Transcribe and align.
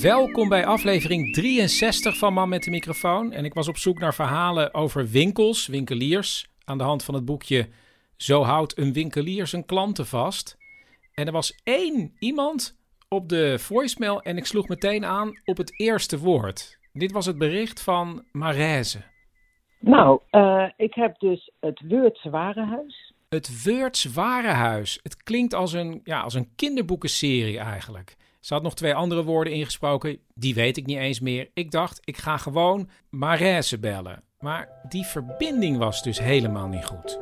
Welkom 0.00 0.48
bij 0.48 0.66
aflevering 0.66 1.34
63 1.34 2.18
van 2.18 2.32
Man 2.32 2.48
met 2.48 2.62
de 2.62 2.70
microfoon. 2.70 3.32
En 3.32 3.44
ik 3.44 3.54
was 3.54 3.68
op 3.68 3.76
zoek 3.76 3.98
naar 3.98 4.14
verhalen 4.14 4.74
over 4.74 5.08
winkels, 5.08 5.66
winkeliers, 5.66 6.48
aan 6.64 6.78
de 6.78 6.84
hand 6.84 7.04
van 7.04 7.14
het 7.14 7.24
boekje 7.24 7.68
Zo 8.16 8.42
houdt 8.42 8.78
een 8.78 8.92
winkelier 8.92 9.46
zijn 9.46 9.66
klanten 9.66 10.06
vast. 10.06 10.58
En 11.14 11.26
er 11.26 11.32
was 11.32 11.60
één 11.64 12.16
iemand 12.18 12.78
op 13.08 13.28
de 13.28 13.58
voicemail 13.58 14.22
en 14.22 14.36
ik 14.36 14.46
sloeg 14.46 14.68
meteen 14.68 15.04
aan 15.04 15.40
op 15.44 15.56
het 15.56 15.80
eerste 15.80 16.18
woord. 16.18 16.78
Dit 16.92 17.12
was 17.12 17.26
het 17.26 17.38
bericht 17.38 17.82
van 17.82 18.24
Marijze. 18.32 19.02
Nou, 19.78 20.20
eh, 20.30 20.68
ik 20.76 20.94
heb 20.94 21.18
dus 21.18 21.50
het 21.60 21.80
Weurtse 21.80 22.30
Warenhuis. 22.30 23.12
Het 23.28 23.64
Weurts 23.64 24.04
Warenhuis. 24.04 25.00
Het 25.02 25.22
klinkt 25.22 25.54
als 25.54 25.72
een, 25.72 26.00
ja, 26.04 26.20
als 26.20 26.34
een 26.34 26.48
kinderboekenserie 26.56 27.58
eigenlijk. 27.58 28.16
Ze 28.42 28.54
had 28.54 28.62
nog 28.62 28.74
twee 28.74 28.94
andere 28.94 29.24
woorden 29.24 29.52
ingesproken, 29.52 30.18
die 30.34 30.54
weet 30.54 30.76
ik 30.76 30.86
niet 30.86 30.98
eens 30.98 31.20
meer. 31.20 31.50
Ik 31.54 31.70
dacht, 31.70 32.00
ik 32.04 32.16
ga 32.16 32.36
gewoon 32.36 32.88
Marijse 33.10 33.78
bellen. 33.78 34.22
Maar 34.40 34.68
die 34.88 35.04
verbinding 35.04 35.78
was 35.78 36.02
dus 36.02 36.18
helemaal 36.18 36.66
niet 36.66 36.84
goed. 36.84 37.20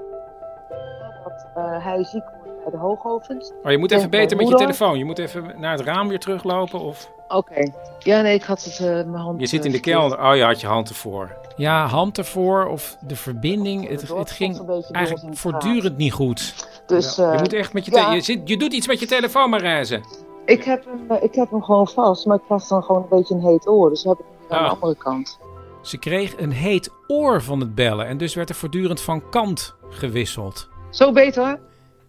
Dat 1.24 1.46
eh, 1.54 1.84
hij 1.84 2.04
ziek 2.04 2.22
wordt 2.22 2.62
bij 2.62 2.70
de 2.70 2.76
Hoogovens. 2.76 3.52
Oh, 3.62 3.70
je 3.70 3.78
moet 3.78 3.90
even 3.90 4.10
beter 4.10 4.36
met 4.36 4.48
je 4.48 4.54
telefoon. 4.54 4.98
Je 4.98 5.04
moet 5.04 5.18
even 5.18 5.60
naar 5.60 5.72
het 5.76 5.86
raam 5.86 6.08
weer 6.08 6.18
teruglopen 6.18 6.80
of... 6.80 7.12
Oké. 7.28 7.72
Ja, 7.98 8.20
nee, 8.20 8.34
ik 8.34 8.42
had 8.42 8.64
het 8.64 8.78
eh, 8.78 8.86
mijn 8.86 9.14
hand. 9.14 9.40
Je 9.40 9.46
zit 9.46 9.60
eh, 9.60 9.66
in 9.66 9.72
de 9.72 9.80
kelder. 9.80 10.24
Oh, 10.24 10.36
je 10.36 10.42
had 10.42 10.60
je 10.60 10.66
hand 10.66 10.88
ervoor. 10.88 11.36
Ja, 11.56 11.86
hand 11.86 12.18
ervoor 12.18 12.66
of 12.66 12.96
de 13.06 13.16
verbinding. 13.16 13.88
Het, 13.88 14.08
het 14.08 14.30
ging 14.30 14.82
eigenlijk 14.92 15.36
voortdurend 15.36 15.96
niet 15.96 16.12
goed. 16.12 16.54
Dus 16.86 17.16
Je 17.16 17.22
eh, 17.22 17.38
moet 17.38 17.52
echt 17.52 17.72
met 17.72 17.84
je... 17.84 17.90
ja. 17.90 18.12
je, 18.12 18.20
zit, 18.20 18.48
je 18.48 18.56
doet 18.56 18.72
iets 18.72 18.86
met 18.86 19.00
je 19.00 19.06
telefoon, 19.06 19.50
Marijse. 19.50 20.00
Ik, 20.44 20.64
heb 20.64 20.84
hem, 20.84 21.10
eh, 21.10 21.22
ik 21.22 21.34
heb 21.34 21.50
hem 21.50 21.62
gewoon 21.62 21.88
vast, 21.88 22.26
maar 22.26 22.36
ik 22.36 22.42
krijg 22.46 22.66
dan 22.66 22.82
gewoon 22.82 23.02
een 23.02 23.18
beetje 23.18 23.34
een 23.34 23.40
heet 23.46 23.66
oor. 23.66 23.90
Dus 23.90 24.04
heb 24.04 24.18
ik 24.18 24.24
hem 24.48 24.58
aan 24.58 24.64
Ah. 24.64 24.70
de 24.70 24.74
andere 24.80 24.96
kant. 25.02 25.38
Ze 25.82 25.98
kreeg 25.98 26.38
een 26.40 26.50
heet 26.52 26.90
oor 27.06 27.42
van 27.42 27.60
het 27.60 27.74
bellen 27.74 28.06
en 28.06 28.18
dus 28.18 28.34
werd 28.34 28.48
er 28.48 28.54
voortdurend 28.54 29.00
van 29.00 29.28
kant 29.30 29.74
gewisseld. 29.88 30.68
Zo 30.90 31.12
beter? 31.12 31.60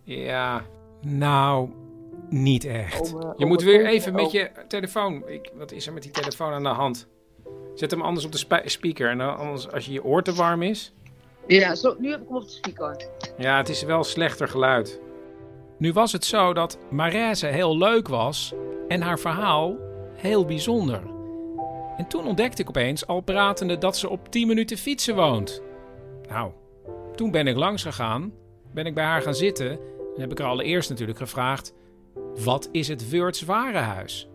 Ja, 0.04 0.62
nou, 1.02 1.70
niet 2.30 2.66
echt. 2.66 3.14
Om, 3.14 3.22
eh, 3.22 3.30
je 3.36 3.46
moet 3.46 3.64
weer 3.64 3.86
even 3.86 4.14
met 4.14 4.32
je 4.32 4.52
telefoon. 4.68 5.23
Ik, 5.28 5.52
wat 5.58 5.72
is 5.72 5.88
er 5.88 5.94
met 5.94 6.04
die 6.04 6.12
telefoon 6.12 6.54
aan 6.54 6.64
de 6.64 6.70
hand? 6.70 7.08
Zet 7.76 7.92
hem 7.92 8.02
anders 8.02 8.26
op 8.26 8.32
de 8.32 8.38
spe- 8.38 8.62
speaker 8.66 9.10
en 9.10 9.18
dan 9.18 9.38
anders 9.38 9.72
als 9.72 9.86
je 9.86 9.92
je 9.92 10.04
oor 10.04 10.22
te 10.23 10.34
warm 10.34 10.61
is. 10.61 10.94
Ja, 11.48 11.76
zo, 11.76 11.95
nu 11.98 12.10
heb 12.11 12.22
ik 12.22 12.28
hem 12.28 12.38
op 12.38 12.44
de 12.44 12.50
speaker. 12.50 13.05
Ja, 13.38 13.58
het 13.58 13.70
is 13.70 13.84
wel 13.84 14.04
slechter 14.04 14.48
geluid. 14.48 15.00
Nu 15.81 15.93
was 15.93 16.11
het 16.11 16.25
zo 16.25 16.53
dat 16.53 16.77
Marijse 16.89 17.47
heel 17.47 17.77
leuk 17.77 18.08
was 18.08 18.53
en 18.87 19.02
haar 19.02 19.19
verhaal 19.19 19.77
heel 20.15 20.45
bijzonder. 20.45 21.02
En 21.97 22.08
toen 22.08 22.25
ontdekte 22.25 22.61
ik 22.61 22.69
opeens, 22.69 23.08
al 23.08 23.21
pratende, 23.21 23.77
dat 23.77 23.97
ze 23.97 24.09
op 24.09 24.31
10 24.31 24.47
minuten 24.47 24.77
fietsen 24.77 25.15
woont. 25.15 25.61
Nou, 26.30 26.52
toen 27.15 27.31
ben 27.31 27.47
ik 27.47 27.55
langs 27.55 27.83
gegaan, 27.83 28.31
ben 28.73 28.86
ik 28.86 28.93
bij 28.93 29.03
haar 29.03 29.21
gaan 29.21 29.36
zitten 29.36 29.69
en 30.15 30.21
heb 30.21 30.31
ik 30.31 30.37
haar 30.37 30.47
allereerst 30.47 30.89
natuurlijk 30.89 31.17
gevraagd: 31.17 31.73
wat 32.43 32.69
is 32.71 32.87
het 32.87 33.09
Weurts 33.09 33.42
Warenhuis? 33.42 34.30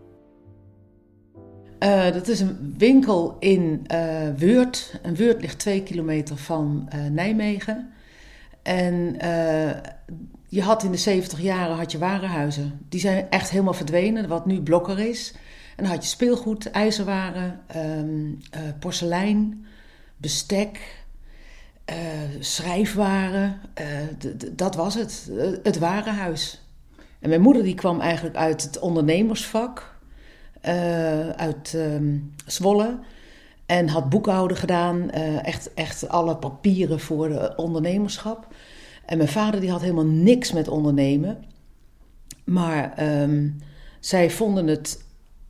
Eh, 1.79 2.11
dat 2.11 2.27
is 2.27 2.39
een 2.39 2.75
winkel 2.77 3.35
in 3.39 3.83
eh 3.87 4.29
Weurt. 4.37 4.99
En 5.01 5.15
ligt 5.15 5.59
twee 5.59 5.83
kilometer 5.83 6.37
van 6.37 6.85
eh, 6.89 7.05
Nijmegen. 7.05 7.93
En 8.63 9.15
je 10.47 10.61
had 10.61 10.83
in 10.83 10.91
de 10.91 10.97
70 10.97 11.41
jaren 11.41 11.75
had 11.75 11.91
je 11.91 11.97
warenhuizen. 11.97 12.79
Die 12.89 12.99
zijn 12.99 13.29
echt 13.29 13.49
helemaal 13.49 13.73
verdwenen, 13.73 14.27
wat 14.27 14.45
nu 14.45 14.61
Blokker 14.61 14.99
is. 14.99 15.33
En 15.75 15.83
dan 15.83 15.93
had 15.93 16.03
je 16.03 16.09
speelgoed, 16.09 16.71
ijzerwaren, 16.71 17.61
eh, 17.67 18.61
porselein, 18.79 19.65
bestek, 20.17 21.03
eh, 21.85 21.95
schrijfwaren. 22.39 23.61
Eh, 23.73 23.85
dat 24.51 24.75
was 24.75 24.95
het, 24.95 25.29
het 25.63 25.77
warenhuis. 25.77 26.61
En 27.19 27.29
mijn 27.29 27.41
moeder 27.41 27.63
die 27.63 27.75
kwam 27.75 27.99
eigenlijk 27.99 28.35
uit 28.35 28.61
het 28.61 28.79
ondernemersvak 28.79 29.95
uit 31.35 31.73
ehm, 31.73 32.17
Zwolle. 32.45 32.99
En 33.65 33.87
had 33.87 34.09
boekhouden 34.09 34.57
gedaan, 34.57 35.11
echt, 35.41 35.73
echt 35.73 36.09
alle 36.09 36.37
papieren 36.37 36.99
voor 36.99 37.29
de 37.29 37.53
ondernemerschap. 37.55 38.47
En 39.07 39.17
mijn 39.17 39.29
vader 39.29 39.59
die 39.59 39.71
had 39.71 39.81
helemaal 39.81 40.05
niks 40.05 40.51
met 40.51 40.67
ondernemen. 40.67 41.43
Maar 42.43 42.93
ehm, 42.93 43.49
zij 43.99 44.31
vonden 44.31 44.67
het, 44.67 45.03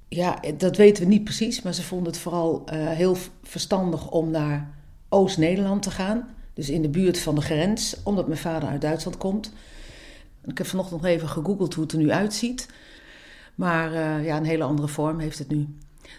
ja, 0.07 0.39
dat 0.57 0.77
weten 0.77 1.03
we 1.03 1.09
niet 1.09 1.23
precies, 1.23 1.61
maar 1.61 1.73
ze 1.73 1.83
vonden 1.83 2.11
het 2.11 2.21
vooral 2.21 2.61
eh, 2.65 2.87
heel 2.87 3.17
verstandig 3.43 4.09
om 4.11 4.31
naar 4.31 4.69
Oost-Nederland 5.09 5.81
te 5.83 5.91
gaan. 5.91 6.27
Dus 6.53 6.69
in 6.69 6.81
de 6.81 6.89
buurt 6.89 7.19
van 7.19 7.35
de 7.35 7.41
grens, 7.41 7.97
omdat 8.03 8.27
mijn 8.27 8.39
vader 8.39 8.69
uit 8.69 8.81
Duitsland 8.81 9.17
komt. 9.17 9.51
Ik 10.45 10.57
heb 10.57 10.67
vanochtend 10.67 11.01
nog 11.01 11.11
even 11.11 11.27
gegoogeld 11.27 11.73
hoe 11.73 11.83
het 11.83 11.91
er 11.91 11.99
nu 11.99 12.11
uitziet. 12.11 12.69
Maar 13.55 13.93
eh, 13.93 14.25
ja, 14.25 14.37
een 14.37 14.45
hele 14.45 14.63
andere 14.63 14.87
vorm 14.87 15.19
heeft 15.19 15.39
het 15.39 15.49
nu. 15.49 15.67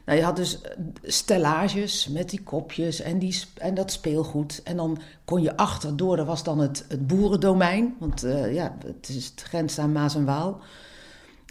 Nou, 0.07 0.19
je 0.19 0.25
had 0.25 0.37
dus 0.37 0.61
eh, 0.61 0.71
stellages 1.03 2.09
met 2.09 2.31
die 2.31 2.43
kopjes 2.43 3.01
en, 3.01 3.19
die, 3.19 3.43
en 3.55 3.75
dat 3.75 3.93
speelgoed. 3.93 4.61
En 4.65 4.77
dan 4.77 5.01
kon 5.25 5.43
je 5.43 5.57
achterdoor, 5.57 6.17
dat 6.17 6.27
was 6.27 6.43
dan 6.43 6.59
het, 6.59 6.85
het 6.89 7.07
boerendomein. 7.07 7.97
Want 7.99 8.23
eh, 8.23 8.55
ja, 8.55 8.77
het 8.87 9.09
is 9.09 9.25
het 9.25 9.43
grens 9.43 9.79
aan 9.79 9.93
Maas 9.93 10.15
en 10.15 10.25
Waal. 10.25 10.61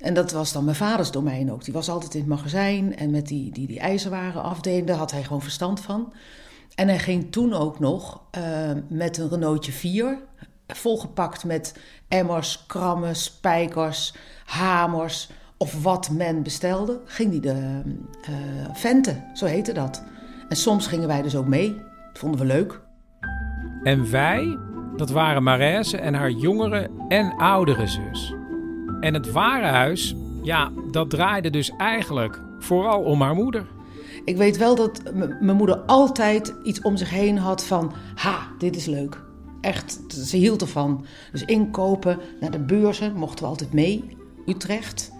En 0.01 0.13
dat 0.13 0.31
was 0.31 0.51
dan 0.51 0.63
mijn 0.63 0.75
vaders 0.75 1.11
domein 1.11 1.51
ook. 1.51 1.63
Die 1.63 1.73
was 1.73 1.89
altijd 1.89 2.13
in 2.13 2.19
het 2.19 2.29
magazijn 2.29 2.95
en 2.95 3.11
met 3.11 3.27
die, 3.27 3.51
die, 3.51 3.67
die 3.67 3.79
ijzerwaren 3.79 4.43
afdeling, 4.43 4.87
daar 4.87 4.97
had 4.97 5.11
hij 5.11 5.23
gewoon 5.23 5.41
verstand 5.41 5.79
van. 5.79 6.13
En 6.75 6.87
hij 6.87 6.99
ging 6.99 7.31
toen 7.31 7.53
ook 7.53 7.79
nog 7.79 8.21
eh, 8.31 8.71
met 8.87 9.17
een 9.17 9.29
Renaultje 9.29 9.71
4, 9.71 10.19
volgepakt 10.67 11.43
met 11.43 11.75
emmers, 12.07 12.65
krammen, 12.67 13.15
spijkers, 13.15 14.13
hamers 14.45 15.29
of 15.57 15.83
wat 15.83 16.09
men 16.09 16.43
bestelde, 16.43 16.99
ging 17.05 17.31
hij 17.31 17.39
de 17.39 17.81
eh 18.21 18.33
venten, 18.73 19.23
zo 19.33 19.45
heette 19.45 19.73
dat. 19.73 20.03
En 20.49 20.55
soms 20.55 20.87
gingen 20.87 21.07
wij 21.07 21.21
dus 21.21 21.35
ook 21.35 21.47
mee. 21.47 21.75
Dat 22.07 22.17
vonden 22.19 22.39
we 22.39 22.45
leuk. 22.45 22.81
En 23.83 24.11
wij, 24.11 24.57
dat 24.95 25.09
waren 25.09 25.43
Marijse 25.43 25.97
en 25.97 26.13
haar 26.13 26.31
jongere 26.31 26.89
en 27.07 27.33
oudere 27.37 27.87
zus. 27.87 28.33
En 28.99 29.13
het 29.13 29.31
warenhuis, 29.31 30.15
ja, 30.43 30.71
dat 30.91 31.09
draaide 31.09 31.49
dus 31.49 31.71
eigenlijk 31.77 32.41
vooral 32.59 33.03
om 33.03 33.21
haar 33.21 33.35
moeder. 33.35 33.67
Ik 34.25 34.37
weet 34.37 34.57
wel 34.57 34.75
dat 34.75 35.01
mijn 35.39 35.55
moeder 35.57 35.77
altijd 35.77 36.55
iets 36.63 36.81
om 36.81 36.97
zich 36.97 37.09
heen 37.09 37.37
had 37.37 37.65
van... 37.65 37.93
Ha, 38.15 38.47
dit 38.57 38.75
is 38.75 38.85
leuk. 38.85 39.21
Echt, 39.61 39.99
ze 40.07 40.37
hield 40.37 40.61
ervan. 40.61 41.05
Dus 41.31 41.45
inkopen, 41.45 42.19
naar 42.39 42.51
de 42.51 42.59
beurzen, 42.59 43.13
mochten 43.15 43.43
we 43.43 43.49
altijd 43.49 43.73
mee. 43.73 44.17
Utrecht. 44.45 45.11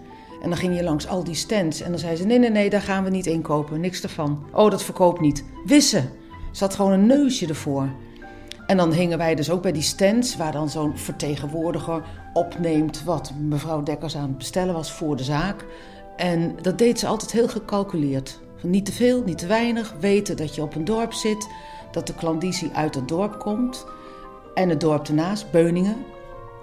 En 0.42 0.50
dan 0.50 0.57
ging 0.57 0.75
je 0.75 0.84
langs 0.84 1.07
al 1.07 1.24
die 1.24 1.36
stands. 1.36 1.81
En 1.81 1.89
dan 1.89 2.00
zei 2.00 2.16
ze, 2.16 2.25
nee, 2.25 2.39
nee, 2.39 2.50
nee, 2.50 2.69
daar 2.69 2.81
gaan 2.81 3.04
we 3.04 3.10
niet 3.10 3.25
inkopen. 3.25 3.80
Niks 3.80 4.04
ervan. 4.04 4.44
Oh, 4.51 4.72
dat 4.72 4.84
verkoopt 4.84 5.19
niet. 5.19 5.44
Wissen. 5.66 6.10
Ze 6.51 6.63
had 6.63 6.75
gewoon 6.75 6.92
een 6.92 7.06
neusje 7.06 7.48
ervoor. 7.48 7.89
En 8.68 8.78
dan 8.78 8.92
hingen 8.92 9.18
wij 9.18 9.36
dus 9.36 9.50
ook 9.50 9.62
bij 9.62 9.72
die 9.72 9.81
stands... 9.81 10.38
waar 10.38 10.51
dan 10.51 10.69
zo'n 10.69 10.98
vertegenwoordiger 10.98 12.04
opneemt... 12.34 13.04
wat 13.04 13.31
mevrouw 13.39 13.84
Dekkers 13.84 14.16
aan 14.16 14.28
het 14.28 14.38
bestellen 14.38 14.74
was 14.74 14.92
voor 14.92 15.16
de 15.16 15.24
zaak. 15.24 15.66
En 16.16 16.56
dat 16.62 16.78
deed 16.78 17.00
ze 17.00 17.07
altijd 17.07 17.31
heel 17.31 17.48
gecalculeerd. 17.48 18.39
Niet 18.62 18.86
te 18.86 18.92
veel, 18.92 19.24
niet 19.25 19.38
te 19.38 19.48
weinig. 19.48 19.95
Weten 20.00 20.38
dat 20.38 20.56
je 20.56 20.62
op 20.62 20.75
een 20.75 20.86
dorp 20.86 21.13
zit. 21.13 21.48
Dat 21.92 22.07
de 22.07 22.13
klandizie 22.13 22.72
uit 22.74 22.95
het 22.95 23.07
dorp 23.07 23.39
komt. 23.39 23.86
En 24.54 24.69
het 24.69 24.80
dorp 24.80 25.07
ernaast, 25.07 25.51
Beuningen. 25.51 25.95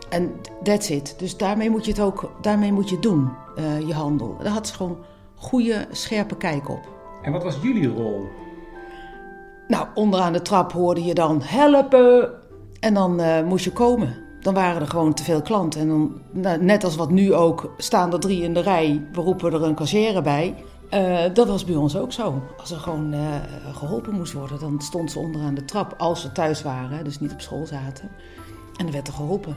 En 0.08 0.32
that's 0.62 0.88
it. 0.88 1.14
Dus 1.18 1.36
daarmee 1.36 1.70
moet 1.70 1.84
je 1.84 1.90
het 1.90 2.00
ook 2.00 2.30
daarmee 2.40 2.72
moet 2.72 2.88
je 2.88 2.98
doen, 2.98 3.30
eh, 3.56 3.80
je 3.86 3.94
handel. 3.94 4.36
Daar 4.42 4.52
had 4.52 4.66
ze 4.66 4.74
gewoon 4.74 4.98
goede, 5.34 5.86
scherpe 5.90 6.36
kijk 6.36 6.68
op. 6.68 6.88
En 7.22 7.32
wat 7.32 7.42
was 7.42 7.58
jullie 7.62 7.88
rol? 7.88 8.26
Nou, 9.68 9.86
onderaan 9.94 10.32
de 10.32 10.42
trap 10.42 10.72
hoorde 10.72 11.04
je 11.04 11.14
dan 11.14 11.40
helpen. 11.42 12.30
En 12.80 12.94
dan 12.94 13.20
eh, 13.20 13.44
moest 13.44 13.64
je 13.64 13.72
komen. 13.72 14.16
Dan 14.40 14.54
waren 14.54 14.80
er 14.80 14.88
gewoon 14.88 15.14
te 15.14 15.24
veel 15.24 15.42
klanten. 15.42 15.80
En 15.80 15.88
dan, 15.88 16.20
nou, 16.30 16.64
net 16.64 16.84
als 16.84 16.96
wat 16.96 17.10
nu 17.10 17.34
ook, 17.34 17.74
staan 17.76 18.12
er 18.12 18.20
drie 18.20 18.42
in 18.42 18.54
de 18.54 18.60
rij. 18.60 19.06
We 19.12 19.20
roepen 19.20 19.52
er 19.52 19.62
een 19.62 19.74
cashier 19.74 20.22
bij. 20.22 20.54
Eh, 20.90 21.34
dat 21.34 21.48
was 21.48 21.64
bij 21.64 21.74
ons 21.74 21.96
ook 21.96 22.12
zo. 22.12 22.42
Als 22.58 22.70
er 22.70 22.78
gewoon 22.78 23.12
eh, 23.12 23.20
geholpen 23.72 24.14
moest 24.14 24.32
worden, 24.32 24.60
dan 24.60 24.80
stond 24.80 25.10
ze 25.10 25.18
onderaan 25.18 25.54
de 25.54 25.64
trap. 25.64 25.94
Als 25.98 26.20
ze 26.20 26.32
thuis 26.32 26.62
waren, 26.62 27.04
dus 27.04 27.20
niet 27.20 27.32
op 27.32 27.40
school 27.40 27.66
zaten. 27.66 28.10
En 28.76 28.84
dan 28.84 28.92
werd 28.92 29.06
er 29.06 29.14
geholpen. 29.14 29.56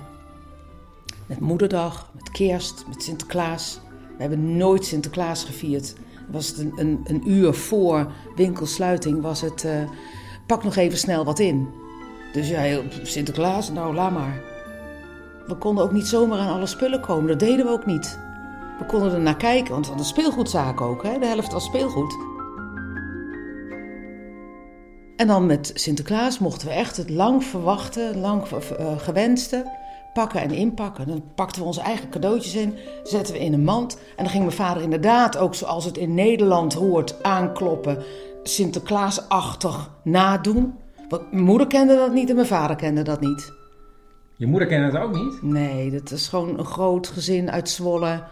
Met 1.28 1.40
moederdag, 1.40 2.12
met 2.14 2.32
kerst, 2.32 2.86
met 2.88 3.04
Sinterklaas. 3.04 3.80
We 4.16 4.22
hebben 4.24 4.58
nooit 4.58 4.86
Sinterklaas 4.86 5.44
gevierd. 5.44 5.96
Was 6.32 6.48
het 6.48 6.58
een, 6.58 6.72
een, 6.76 7.00
een 7.04 7.32
uur 7.32 7.54
voor 7.54 8.12
winkelsluiting, 8.36 9.22
was 9.22 9.42
het... 9.42 9.64
eh, 9.64 9.90
pak 10.46 10.64
nog 10.64 10.76
even 10.76 10.98
snel 10.98 11.26
wat 11.26 11.40
in. 11.40 11.68
Dus 12.34 12.50
ja, 12.50 12.82
Sinterklaas, 13.04 13.72
nou 13.72 13.94
laat 13.94 14.12
maar. 14.12 14.44
We 15.48 15.56
konden 15.56 15.84
ook 15.84 15.92
niet 15.92 16.08
zomaar 16.08 16.40
aan 16.40 16.54
alle 16.56 16.66
spullen 16.66 17.02
komen. 17.02 17.28
Dat 17.28 17.40
deden 17.40 17.66
we 17.66 17.72
ook 17.72 17.86
niet. 17.86 18.20
We 18.80 18.86
konden 18.86 19.12
er 19.14 19.20
naar 19.20 19.38
kijken, 19.38 19.72
want 19.72 19.84
we 19.84 19.90
hadden 19.90 20.08
speelgoedzaak 20.08 20.82
ook. 20.82 21.04
Hè? 21.04 21.20
De 21.20 21.26
helft 21.26 21.52
was 21.52 21.64
speelgoed. 21.64 22.18
En 25.16 25.28
dan 25.28 25.46
met 25.46 25.72
Sinterklaas 25.74 26.40
mochten 26.40 26.68
we 26.68 26.74
echt 26.74 26.98
het 26.98 27.10
lang 27.10 27.44
verwachte, 27.44 28.14
lang 28.16 28.44
eh, 28.44 28.98
gewenste 28.98 29.66
pakken 30.18 30.42
en 30.42 30.52
inpakken. 30.52 31.08
Dan 31.08 31.24
pakten 31.36 31.62
we 31.62 31.68
onze 31.68 31.82
eigen 31.82 32.10
cadeautjes 32.10 32.56
in, 32.56 32.74
zetten 33.04 33.34
we 33.34 33.40
in 33.40 33.54
een 33.54 33.64
mand. 33.64 34.00
En 34.16 34.24
dan 34.24 34.30
ging 34.30 34.44
mijn 34.44 34.56
vader 34.56 34.84
inderdaad, 34.84 35.38
ook 35.38 35.56
zoals 35.56 35.86
het 35.86 35.98
in 35.98 36.14
Nederland 36.14 36.74
hoort, 36.74 37.24
aankloppen. 37.24 38.04
Sinterklaasachtig 38.44 39.90
nadoen. 40.04 40.74
Want 41.10 41.32
mijn 41.32 41.44
moeder 41.44 41.68
kende 41.68 41.96
dat 41.96 42.14
niet 42.14 42.30
en 42.30 42.36
mijn 42.36 42.48
vader 42.48 42.76
kende 42.76 43.02
dat 43.02 43.22
niet. 43.22 43.54
Je 44.36 44.48
moeder 44.48 44.68
kende 44.68 44.86
het 44.86 45.04
ook 45.04 45.14
niet? 45.14 45.42
Nee, 45.42 45.92
dat 45.92 46.12
is 46.12 46.28
gewoon 46.28 46.60
een 46.60 46.66
groot 46.66 47.08
gezin 47.08 47.52
uit 47.52 47.70
Zwolle. 47.70 48.24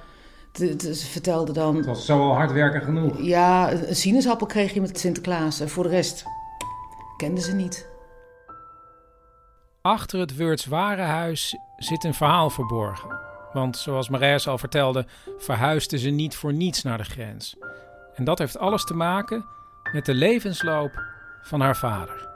Ze 0.54 1.06
vertelde 1.12 1.52
dan... 1.52 1.76
Het 1.76 1.86
was 1.86 2.06
zo 2.06 2.20
al 2.20 2.34
hard 2.34 2.52
werken 2.52 2.82
genoeg. 2.82 3.22
Ja, 3.22 3.72
een 3.72 3.96
sinaasappel 3.96 4.48
kreeg 4.48 4.74
je 4.74 4.82
met 4.82 5.00
Sinterklaas. 5.00 5.60
En 5.60 5.70
voor 5.70 5.84
de 5.84 5.90
rest 5.90 6.24
kenden 7.18 7.44
ze 7.44 7.54
niet. 7.54 7.94
Achter 9.86 10.20
het 10.20 10.36
Wurts 10.36 10.66
Warenhuis 10.66 11.58
zit 11.78 12.04
een 12.04 12.14
verhaal 12.14 12.50
verborgen. 12.50 13.20
Want 13.54 13.78
zoals 13.78 14.10
Marijs 14.10 14.48
al 14.48 14.58
vertelde, 14.58 15.06
verhuisde 15.38 15.98
ze 15.98 16.10
niet 16.10 16.36
voor 16.36 16.54
niets 16.54 16.84
naar 16.84 16.98
de 16.98 17.04
grens. 17.04 17.56
En 18.16 18.24
dat 18.24 18.40
heeft 18.40 18.58
alles 18.58 18.86
te 18.86 18.94
maken 18.94 19.46
met 19.94 20.06
de 20.06 20.14
levensloop 20.14 21.04
van 21.42 21.62
haar 21.62 21.76
vader. 21.78 22.28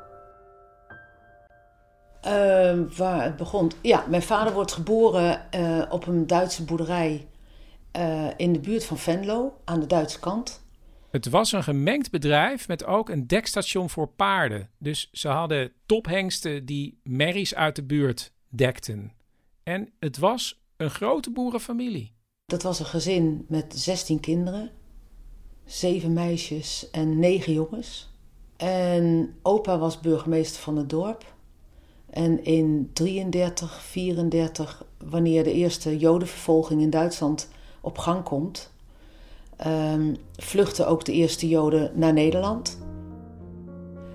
Ehm, 2.21 2.83
waar 2.97 3.23
het 3.23 3.35
begon. 3.35 3.71
Ja, 3.81 4.03
mijn 4.07 4.21
vader 4.21 4.53
wordt 4.53 4.73
geboren 4.73 5.51
eh, 5.51 5.81
op 5.89 6.07
een 6.07 6.27
Duitse 6.27 6.63
boerderij 6.63 7.27
eh, 7.91 8.27
in 8.37 8.53
de 8.53 8.59
buurt 8.59 8.85
van 8.85 8.97
Venlo, 8.97 9.53
aan 9.65 9.79
de 9.79 9.87
Duitse 9.87 10.19
kant. 10.19 10.61
Het 11.11 11.29
was 11.29 11.51
een 11.51 11.63
gemengd 11.63 12.11
bedrijf 12.11 12.67
met 12.67 12.85
ook 12.85 13.09
een 13.09 13.27
dekstation 13.27 13.89
voor 13.89 14.07
paarden. 14.07 14.69
Dus 14.77 15.09
ze 15.11 15.27
hadden 15.27 15.71
tophengsten 15.85 16.65
die 16.65 16.99
merries 17.03 17.55
uit 17.55 17.75
de 17.75 17.83
buurt 17.83 18.31
dekten. 18.49 19.13
En 19.63 19.89
het 19.99 20.17
was 20.17 20.63
een 20.77 20.89
grote 20.89 21.31
boerenfamilie. 21.31 22.13
Dat 22.45 22.63
was 22.63 22.79
een 22.79 22.85
gezin 22.85 23.45
met 23.47 23.73
16 23.79 24.19
kinderen, 24.19 24.71
zeven 25.65 26.13
meisjes 26.13 26.89
en 26.89 27.19
negen 27.19 27.53
jongens. 27.53 28.09
En 28.57 29.35
opa 29.41 29.77
was 29.77 29.99
burgemeester 29.99 30.61
van 30.61 30.77
het 30.77 30.89
dorp. 30.89 31.33
En 32.09 32.43
in 32.43 32.89
33, 32.93 33.81
34, 33.81 34.85
wanneer 34.97 35.43
de 35.43 35.53
eerste 35.53 35.97
jodenvervolging 35.97 36.81
in 36.81 36.89
Duitsland 36.89 37.49
op 37.81 37.97
gang 37.97 38.23
komt, 38.23 38.71
ehm, 39.59 40.13
vluchten 40.35 40.87
ook 40.87 41.05
de 41.05 41.13
eerste 41.13 41.47
joden 41.47 41.91
naar 41.93 42.13
Nederland. 42.13 42.79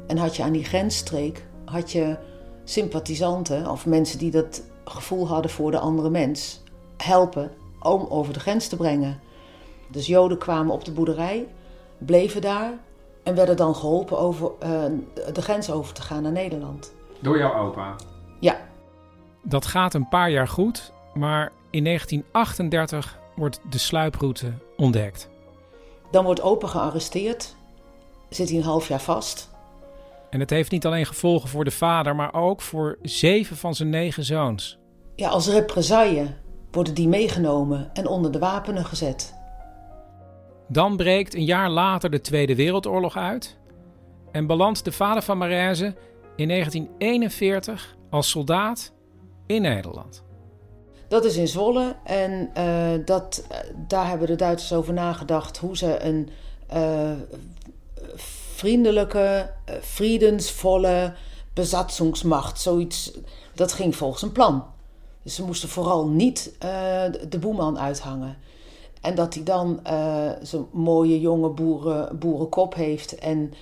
En 0.07 0.17
had 0.17 0.37
je 0.37 0.43
aan 0.43 0.53
die 0.53 0.65
grensstreek 0.65 1.47
had 1.65 1.93
je 1.93 2.17
sympathisanten 2.65 3.71
of 3.71 3.87
mensen 3.87 4.19
die 4.19 4.31
dat 4.31 4.63
gevoel 4.85 5.29
hadden 5.29 5.51
voor 5.51 5.71
de 5.71 5.79
andere 5.79 6.11
mens 6.11 6.63
helpen 6.97 7.51
om 7.81 8.07
over 8.09 8.33
de 8.33 8.41
grens 8.41 8.69
te 8.69 8.77
brengen. 8.77 9.21
Dus 9.89 10.07
Joden 10.07 10.39
kwamen 10.39 10.73
op 10.73 10.85
de 10.85 10.93
boerderij, 10.93 11.47
bleven 11.99 12.41
daar 12.41 12.73
en 13.23 13.35
werden 13.35 13.57
dan 13.57 13.75
geholpen 13.75 14.19
over 14.19 14.51
eh, 14.59 14.85
de 15.33 15.43
grens 15.43 15.71
over 15.71 15.95
te 15.95 16.03
gaan 16.03 16.23
naar 16.23 16.33
Nederland. 16.33 16.95
Door 17.21 17.39
jouw 17.39 17.55
opa. 17.55 17.95
Ja, 18.41 18.57
Dat 19.43 19.67
gaat 19.67 19.95
een 19.95 20.09
paar 20.09 20.31
jaar 20.31 20.49
goed, 20.49 20.93
maar 21.15 21.53
in 21.71 21.85
1938 21.85 23.19
wordt 23.37 23.61
de 23.71 23.79
sluiproute 23.79 24.53
ontdekt. 24.77 25.29
Dan 26.15 26.25
wordt 26.25 26.43
opa 26.43 26.67
gearresteerd, 26.67 27.57
zit 28.29 28.49
hij 28.49 28.59
een 28.59 28.65
half 28.65 28.89
jaar 28.89 29.01
vast. 29.01 29.51
En 30.31 30.41
het 30.41 30.51
heeft 30.51 30.71
niet 30.71 30.87
alleen 30.87 31.07
gevolgen 31.07 31.49
voor 31.49 31.65
de 31.65 31.71
vader, 31.71 32.17
maar 32.17 32.35
ook 32.35 32.61
voor 32.61 32.99
zeven 33.03 33.57
van 33.57 33.75
zijn 33.75 33.89
negen 33.89 34.25
zoons. 34.25 34.79
Ja, 35.17 35.29
als 35.29 35.49
represaille 35.49 36.27
worden 36.71 36.95
die 36.95 37.09
meegenomen 37.09 37.91
en 37.93 38.07
onder 38.07 38.33
de 38.33 38.39
wapenen 38.39 38.85
gezet. 38.85 39.35
Dan 40.69 40.97
breekt 40.97 41.35
een 41.35 41.45
jaar 41.45 41.71
later 41.71 42.11
de 42.11 42.21
Tweede 42.21 42.55
Wereldoorlog 42.55 43.17
uit 43.17 43.59
en 44.33 44.47
belandt 44.47 44.85
de 44.85 44.93
vader 44.93 45.23
van 45.23 45.39
Marijze 45.39 45.95
in 46.37 46.49
1941 46.49 47.97
als 48.11 48.31
soldaat 48.31 48.93
in 49.47 49.63
Nederland. 49.63 50.25
Dat 51.09 51.25
is 51.25 51.37
in 51.37 51.49
Zwolle 51.49 51.95
en 52.05 52.51
eh, 52.55 52.93
dat, 53.05 53.45
eh, 53.49 53.59
daar 53.87 54.09
hebben 54.09 54.27
de 54.27 54.35
Duitsers 54.37 54.73
over 54.73 54.93
nagedacht 54.93 55.57
hoe 55.57 55.77
ze 55.77 56.05
een 56.05 56.29
eh, 56.67 57.13
vriendelijke, 58.55 59.51
vriendensvolle 59.81 61.15
besatzungsmacht, 61.55 62.61
zoiets, 62.61 63.13
dat 63.55 63.73
ging 63.73 63.97
volgens 63.97 64.23
een 64.23 64.33
plan. 64.33 64.65
Dus 65.23 65.35
ze 65.35 65.45
moesten 65.45 65.69
vooral 65.69 66.07
niet 66.09 66.53
de 67.29 67.39
boeman 67.41 67.79
uithangen. 67.79 68.37
En 69.01 69.15
dat 69.15 69.35
hij 69.35 69.43
dan 69.43 69.81
zo'n 70.43 70.69
mooie 70.73 71.21
jonge 71.21 71.49
boeren, 71.49 72.19
boerenkop 72.19 72.75
heeft 72.75 73.15
en 73.15 73.53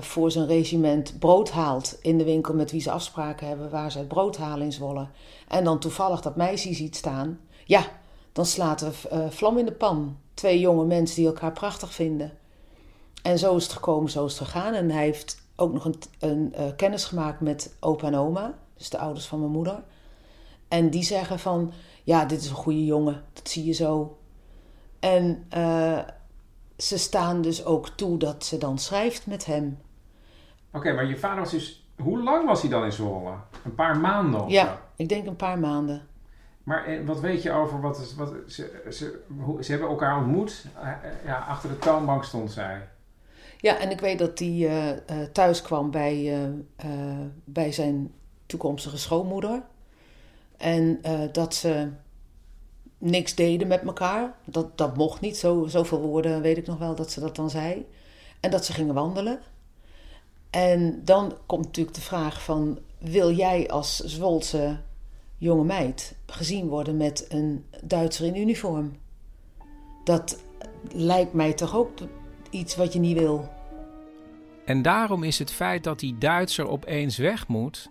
voor 0.00 0.30
zijn 0.30 0.46
regiment 0.46 1.18
brood 1.18 1.50
haalt 1.50 1.98
in 2.00 2.18
de 2.18 2.24
winkel 2.24 2.54
met 2.54 2.70
wie 2.70 2.80
ze 2.80 2.90
afspraken 2.90 3.46
hebben 3.46 3.70
waar 3.70 3.92
ze 3.92 3.98
het 3.98 4.08
brood 4.08 4.36
halen 4.36 4.64
in 4.64 4.72
Zwolle. 4.72 5.06
En 5.48 5.64
dan 5.64 5.78
toevallig 5.78 6.20
dat 6.20 6.36
meisje 6.36 6.74
ziet 6.74 6.96
staan. 6.96 7.38
Ja, 7.64 7.86
dan 8.32 8.46
slaat 8.46 8.80
er 8.80 8.94
eh, 9.10 9.30
vlam 9.30 9.58
in 9.58 9.64
de 9.64 9.72
pan. 9.72 10.16
Twee 10.34 10.60
jonge 10.60 10.84
mensen 10.84 11.16
die 11.16 11.26
elkaar 11.26 11.52
prachtig 11.52 11.94
vinden. 11.94 12.32
En 13.22 13.38
zo 13.38 13.56
is 13.56 13.62
het 13.62 13.72
gekomen, 13.72 14.10
zo 14.10 14.24
is 14.24 14.38
het 14.38 14.48
gegaan. 14.48 14.74
En 14.74 14.90
hij 14.90 15.04
heeft 15.04 15.42
ook 15.56 15.72
nog 15.72 15.84
een, 15.84 15.94
een 16.18 16.54
eh, 16.54 16.64
kennis 16.76 17.04
gemaakt 17.04 17.40
met 17.40 17.76
opa 17.80 18.06
en 18.06 18.14
oma, 18.14 18.58
dus 18.76 18.90
de 18.90 18.98
ouders 18.98 19.26
van 19.26 19.38
mijn 19.38 19.50
moeder. 19.50 19.82
En 20.68 20.90
die 20.90 21.02
zeggen 21.02 21.38
van, 21.38 21.72
ja, 22.04 22.24
dit 22.24 22.40
is 22.40 22.48
een 22.48 22.54
goede 22.54 22.84
jongen, 22.84 23.24
dat 23.32 23.48
zie 23.48 23.64
je 23.64 23.72
zo. 23.72 24.16
En 25.00 25.44
eh, 25.48 25.98
ze 26.82 26.98
staan 26.98 27.42
dus 27.42 27.64
ook 27.64 27.88
toe 27.88 28.18
dat 28.18 28.44
ze 28.44 28.58
dan 28.58 28.78
schrijft 28.78 29.26
met 29.26 29.44
hem. 29.44 29.78
Oké, 30.72 30.92
maar 30.92 31.04
je 31.06 31.18
vader 31.18 31.38
was 31.38 31.50
dus... 31.50 31.86
Hoe 32.02 32.22
lang 32.22 32.46
was 32.46 32.60
hij 32.60 32.70
dan 32.70 32.84
in 32.84 32.92
Zwolle? 32.92 33.34
Een 33.64 33.74
paar 33.74 33.96
maanden 33.98 34.40
of 34.40 34.46
zo? 34.46 34.52
Ja, 34.52 34.80
ik 34.96 35.08
denk 35.08 35.26
een 35.26 35.36
paar 35.36 35.58
maanden. 35.58 36.02
Maar 36.62 36.84
eh, 36.84 37.06
wat 37.06 37.20
weet 37.20 37.42
je 37.42 37.52
over 37.52 37.80
wat... 37.80 37.98
is- 37.98 38.14
wat 38.14 38.32
ze, 38.46 38.82
ze, 38.90 39.22
hoe, 39.40 39.64
ze 39.64 39.70
hebben 39.70 39.88
elkaar 39.88 40.16
ontmoet. 40.18 40.64
Eh, 40.82 40.90
ja, 41.24 41.38
achter 41.38 41.68
de 41.68 41.78
toonbank 41.78 42.24
stond 42.24 42.50
zij. 42.52 42.88
Ja, 43.58 43.78
en 43.78 43.90
ik 43.90 44.00
weet 44.00 44.18
dat 44.18 44.38
hij 44.38 44.68
eh, 45.06 45.22
thuis 45.32 45.62
kwam 45.62 45.90
bij, 45.90 46.44
bij 47.44 47.72
zijn 47.72 48.12
toekomstige 48.46 48.98
schoonmoeder. 48.98 49.62
En 50.56 51.00
dat 51.32 51.54
ze 51.54 51.88
niks 53.02 53.34
deden 53.34 53.68
met 53.68 53.82
elkaar. 53.82 54.34
Dat, 54.44 54.78
dat 54.78 54.96
mocht 54.96 55.20
niet, 55.20 55.36
zo, 55.36 55.66
zoveel 55.66 56.00
woorden 56.00 56.40
weet 56.40 56.56
ik 56.56 56.66
nog 56.66 56.78
wel 56.78 56.94
dat 56.94 57.10
ze 57.10 57.20
dat 57.20 57.36
dan 57.36 57.50
zei. 57.50 57.86
En 58.40 58.50
dat 58.50 58.64
ze 58.64 58.72
gingen 58.72 58.94
wandelen. 58.94 59.40
En 60.50 61.04
dan 61.04 61.36
komt 61.46 61.64
natuurlijk 61.64 61.96
de 61.96 62.02
vraag 62.02 62.44
van... 62.44 62.78
wil 62.98 63.32
jij 63.32 63.70
als 63.70 63.96
Zwolse 63.96 64.78
jonge 65.38 65.64
meid 65.64 66.14
gezien 66.26 66.68
worden 66.68 66.96
met 66.96 67.26
een 67.28 67.64
Duitser 67.82 68.26
in 68.26 68.36
uniform? 68.36 68.96
Dat 70.04 70.42
lijkt 70.92 71.32
mij 71.32 71.52
toch 71.52 71.76
ook 71.76 71.90
iets 72.50 72.76
wat 72.76 72.92
je 72.92 72.98
niet 72.98 73.18
wil. 73.18 73.48
En 74.64 74.82
daarom 74.82 75.22
is 75.22 75.38
het 75.38 75.52
feit 75.52 75.84
dat 75.84 76.00
die 76.00 76.18
Duitser 76.18 76.68
opeens 76.68 77.16
weg 77.16 77.48
moet... 77.48 77.90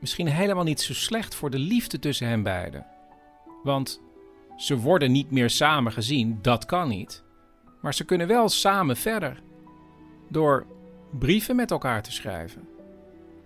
misschien 0.00 0.28
helemaal 0.28 0.64
niet 0.64 0.80
zo 0.80 0.94
slecht 0.94 1.34
voor 1.34 1.50
de 1.50 1.58
liefde 1.58 1.98
tussen 1.98 2.28
hen 2.28 2.42
beiden. 2.42 2.86
Want 3.62 4.00
ze 4.60 4.76
worden 4.76 5.12
niet 5.12 5.30
meer 5.30 5.50
samen 5.50 5.92
gezien, 5.92 6.38
dat 6.42 6.66
kan 6.66 6.88
niet. 6.88 7.22
Maar 7.80 7.94
ze 7.94 8.04
kunnen 8.04 8.26
wel 8.26 8.48
samen 8.48 8.96
verder. 8.96 9.42
Door 10.28 10.66
brieven 11.18 11.56
met 11.56 11.70
elkaar 11.70 12.02
te 12.02 12.12
schrijven. 12.12 12.68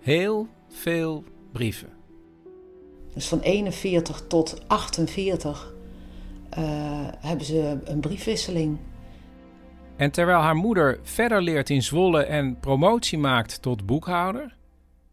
Heel 0.00 0.49
veel 0.68 1.25
brieven. 1.52 1.88
Dus 3.14 3.28
van 3.28 3.40
41 3.40 4.26
tot 4.26 4.68
48 4.68 5.75
uh, 6.59 6.64
hebben 7.18 7.47
ze 7.47 7.78
een 7.85 8.00
briefwisseling. 8.00 8.78
En 9.97 10.11
terwijl 10.11 10.40
haar 10.40 10.56
moeder 10.56 11.00
verder 11.02 11.42
leert 11.42 11.71
in 11.71 11.83
Zwolle 11.83 12.25
en 12.25 12.61
promotie 12.61 13.18
maakt 13.18 13.62
tot 13.62 13.87
boekhouder, 13.87 14.56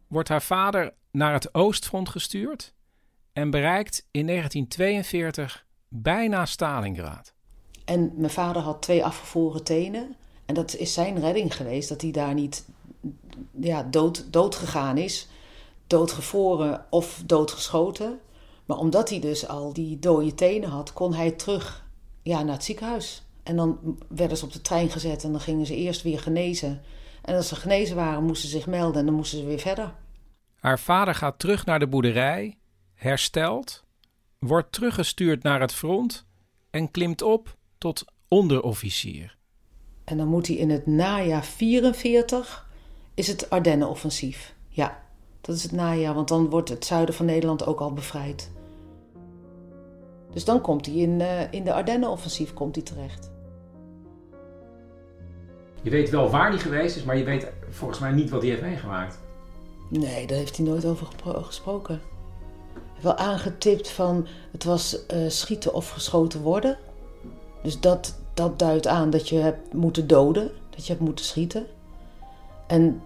wordt 0.07 0.29
haar 0.29 0.41
vader 0.41 0.93
naar 1.11 1.33
het 1.33 1.53
Oostfront 1.53 2.09
gestuurd 2.09 2.73
en 3.33 3.49
bereikt 3.49 4.07
in 4.11 4.27
1942 4.27 5.65
bijna 5.93 6.45
Stalingrad. 6.45 7.33
En 7.85 8.11
mijn 8.15 8.31
vader 8.31 8.61
had 8.61 8.81
twee 8.81 9.05
afgevroren 9.05 9.63
tenen. 9.63 10.15
En 10.45 10.53
dat 10.53 10.75
is 10.75 10.93
zijn 10.93 11.19
redding 11.19 11.55
geweest, 11.55 11.89
dat 11.89 12.01
hij 12.01 12.11
daar 12.11 12.33
niet 12.33 12.65
ja, 13.59 13.83
dood, 13.83 14.33
dood 14.33 14.55
gegaan 14.55 14.97
is. 14.97 15.27
Doodgevroren 15.87 16.85
of 16.89 17.23
doodgeschoten. 17.25 18.19
Maar 18.65 18.77
omdat 18.77 19.09
hij 19.09 19.19
dus 19.19 19.47
al 19.47 19.73
die 19.73 19.99
dode 19.99 20.35
tenen 20.35 20.69
had, 20.69 20.93
kon 20.93 21.13
hij 21.13 21.31
terug 21.31 21.85
ja, 22.21 22.43
naar 22.43 22.53
het 22.53 22.63
ziekenhuis. 22.63 23.23
En 23.43 23.55
dan 23.55 23.97
werden 24.07 24.37
ze 24.37 24.45
op 24.45 24.53
de 24.53 24.61
trein 24.61 24.89
gezet 24.89 25.23
en 25.23 25.31
dan 25.31 25.41
gingen 25.41 25.65
ze 25.65 25.75
eerst 25.75 26.01
weer 26.01 26.19
genezen. 26.19 26.81
En 27.21 27.35
als 27.35 27.47
ze 27.47 27.55
genezen 27.55 27.95
waren, 27.95 28.23
moesten 28.23 28.49
ze 28.49 28.57
zich 28.57 28.67
melden 28.67 28.99
en 28.99 29.05
dan 29.05 29.15
moesten 29.15 29.39
ze 29.39 29.45
weer 29.45 29.59
verder. 29.59 29.93
Haar 30.55 30.79
vader 30.79 31.15
gaat 31.15 31.39
terug 31.39 31.65
naar 31.65 31.79
de 31.79 31.87
boerderij, 31.87 32.57
herstelt, 32.93 33.83
wordt 34.45 34.71
teruggestuurd 34.71 35.43
naar 35.43 35.61
het 35.61 35.73
front 35.73 36.25
en 36.69 36.91
klimt 36.91 37.21
op 37.21 37.57
tot 37.77 38.05
onderofficier. 38.27 39.37
En 40.03 40.17
dan 40.17 40.27
moet 40.27 40.47
hij 40.47 40.55
in 40.55 40.69
het 40.69 40.87
najaar 40.87 41.45
44 41.45 42.69
is 43.13 43.27
het 43.27 43.49
Ardennenoffensief. 43.49 44.55
Ja, 44.69 45.03
dat 45.41 45.55
is 45.55 45.63
het 45.63 45.71
najaar, 45.71 46.13
want 46.13 46.27
dan 46.27 46.49
wordt 46.49 46.69
het 46.69 46.85
zuiden 46.85 47.15
van 47.15 47.25
Nederland 47.25 47.65
ook 47.65 47.79
al 47.79 47.93
bevrijd. 47.93 48.51
Dus 50.33 50.45
dan 50.45 50.61
komt 50.61 50.85
hij 50.85 50.95
in, 50.95 51.19
uh, 51.19 51.53
in 51.53 51.63
de 51.63 51.73
Ardennenoffensief 51.73 52.53
komt 52.53 52.75
hij 52.75 52.83
terecht. 52.83 53.31
Je 55.81 55.89
weet 55.89 56.09
wel 56.09 56.29
waar 56.29 56.49
hij 56.49 56.59
geweest 56.59 56.95
is, 56.95 57.03
maar 57.03 57.17
je 57.17 57.23
weet 57.23 57.51
volgens 57.69 57.99
mij 57.99 58.11
niet 58.11 58.29
wat 58.29 58.41
hij 58.41 58.49
heeft 58.49 58.61
meegemaakt. 58.61 59.19
Nee, 59.89 60.27
daar 60.27 60.37
heeft 60.37 60.57
hij 60.57 60.65
nooit 60.65 60.85
over 60.85 61.07
gesproken. 61.23 62.01
Wel 63.01 63.15
aangetipt 63.15 63.89
van 63.89 64.27
het 64.51 64.63
was 64.63 64.97
uh, 65.13 65.29
schieten 65.29 65.73
of 65.73 65.89
geschoten 65.89 66.41
worden. 66.41 66.77
Dus 67.63 67.79
dat, 67.79 68.15
dat 68.33 68.59
duidt 68.59 68.87
aan 68.87 69.09
dat 69.09 69.29
je 69.29 69.37
hebt 69.37 69.73
moeten 69.73 70.07
doden, 70.07 70.51
dat 70.69 70.85
je 70.85 70.91
hebt 70.91 71.05
moeten 71.05 71.25
schieten. 71.25 71.65
En 72.67 73.01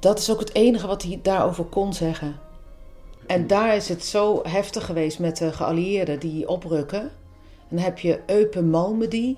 dat 0.00 0.18
is 0.18 0.30
ook 0.30 0.40
het 0.40 0.54
enige 0.54 0.86
wat 0.86 1.02
hij 1.02 1.18
daarover 1.22 1.64
kon 1.64 1.94
zeggen. 1.94 2.36
En 3.26 3.46
daar 3.46 3.76
is 3.76 3.88
het 3.88 4.04
zo 4.04 4.40
heftig 4.42 4.84
geweest 4.84 5.18
met 5.18 5.36
de 5.36 5.52
geallieerden 5.52 6.20
die 6.20 6.48
oprukken. 6.48 7.00
En 7.68 7.76
dan 7.76 7.78
heb 7.78 7.98
je 7.98 8.20
Eupen 8.26 8.70
Malmedy, 8.70 9.36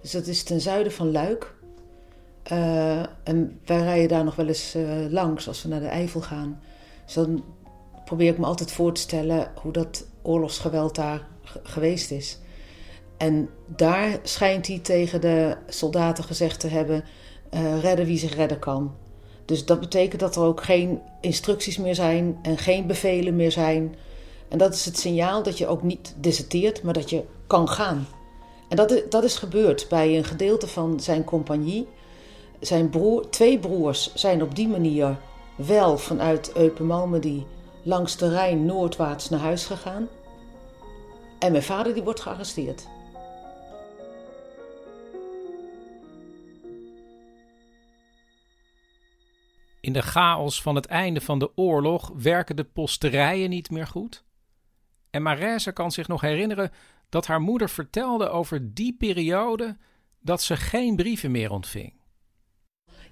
dus 0.00 0.10
dat 0.10 0.26
is 0.26 0.42
ten 0.42 0.60
zuiden 0.60 0.92
van 0.92 1.10
Luik. 1.10 1.54
Uh, 2.52 2.98
en 3.22 3.60
wij 3.64 3.82
rijden 3.82 4.08
daar 4.08 4.24
nog 4.24 4.34
wel 4.34 4.46
eens 4.46 4.76
uh, 4.76 5.10
langs 5.10 5.48
als 5.48 5.62
we 5.62 5.68
naar 5.68 5.80
de 5.80 5.86
Eifel 5.86 6.20
gaan. 6.20 6.60
Dus 7.04 7.14
dan 7.14 7.44
probeer 8.12 8.32
ik 8.32 8.38
me 8.38 8.46
altijd 8.46 8.72
voor 8.72 8.92
te 8.92 9.00
stellen 9.00 9.52
hoe 9.62 9.72
dat 9.72 10.06
oorlogsgeweld 10.22 10.94
daar 10.94 11.26
geweest 11.62 12.10
is. 12.10 12.38
En 13.16 13.48
daar 13.66 14.18
schijnt 14.22 14.66
hij 14.66 14.78
tegen 14.78 15.20
de 15.20 15.56
soldaten 15.68 16.24
gezegd 16.24 16.60
te 16.60 16.68
hebben: 16.68 17.04
uh, 17.54 17.80
redden 17.80 18.06
wie 18.06 18.18
zich 18.18 18.34
redden 18.34 18.58
kan. 18.58 18.94
Dus 19.44 19.64
dat 19.64 19.80
betekent 19.80 20.20
dat 20.20 20.36
er 20.36 20.42
ook 20.42 20.62
geen 20.62 21.00
instructies 21.20 21.78
meer 21.78 21.94
zijn 21.94 22.38
en 22.42 22.58
geen 22.58 22.86
bevelen 22.86 23.36
meer 23.36 23.52
zijn. 23.52 23.94
En 24.48 24.58
dat 24.58 24.74
is 24.74 24.84
het 24.84 24.98
signaal 24.98 25.42
dat 25.42 25.58
je 25.58 25.66
ook 25.66 25.82
niet 25.82 26.14
deserteert, 26.16 26.82
maar 26.82 26.94
dat 26.94 27.10
je 27.10 27.24
kan 27.46 27.68
gaan. 27.68 28.06
En 28.68 28.76
dat, 28.76 29.02
dat 29.08 29.24
is 29.24 29.36
gebeurd 29.36 29.86
bij 29.88 30.16
een 30.16 30.24
gedeelte 30.24 30.66
van 30.66 31.00
zijn 31.00 31.24
compagnie. 31.24 31.88
Zijn 32.60 32.90
broer, 32.90 33.28
twee 33.28 33.58
broers 33.58 34.14
zijn 34.14 34.42
op 34.42 34.54
die 34.54 34.68
manier 34.68 35.18
wel 35.56 35.98
vanuit 35.98 36.52
Eupen 36.56 36.86
langs 37.82 38.16
de 38.16 38.28
Rijn 38.28 38.66
noordwaarts 38.66 39.28
naar 39.28 39.40
huis 39.40 39.66
gegaan. 39.66 40.08
En 41.38 41.52
mijn 41.52 41.64
vader 41.64 41.94
die 41.94 42.02
wordt 42.02 42.20
gearresteerd. 42.20 42.86
In 49.80 49.92
de 49.92 50.02
chaos 50.02 50.62
van 50.62 50.74
het 50.74 50.86
einde 50.86 51.20
van 51.20 51.38
de 51.38 51.50
oorlog 51.54 52.10
werken 52.14 52.56
de 52.56 52.64
posterijen 52.64 53.50
niet 53.50 53.70
meer 53.70 53.86
goed. 53.86 54.24
En 55.10 55.22
Marijse 55.22 55.72
kan 55.72 55.92
zich 55.92 56.08
nog 56.08 56.20
herinneren 56.20 56.70
dat 57.08 57.26
haar 57.26 57.40
moeder 57.40 57.68
vertelde 57.68 58.28
over 58.28 58.74
die 58.74 58.96
periode 58.98 59.76
dat 60.20 60.42
ze 60.42 60.56
geen 60.56 60.96
brieven 60.96 61.30
meer 61.30 61.50
ontving. 61.50 61.92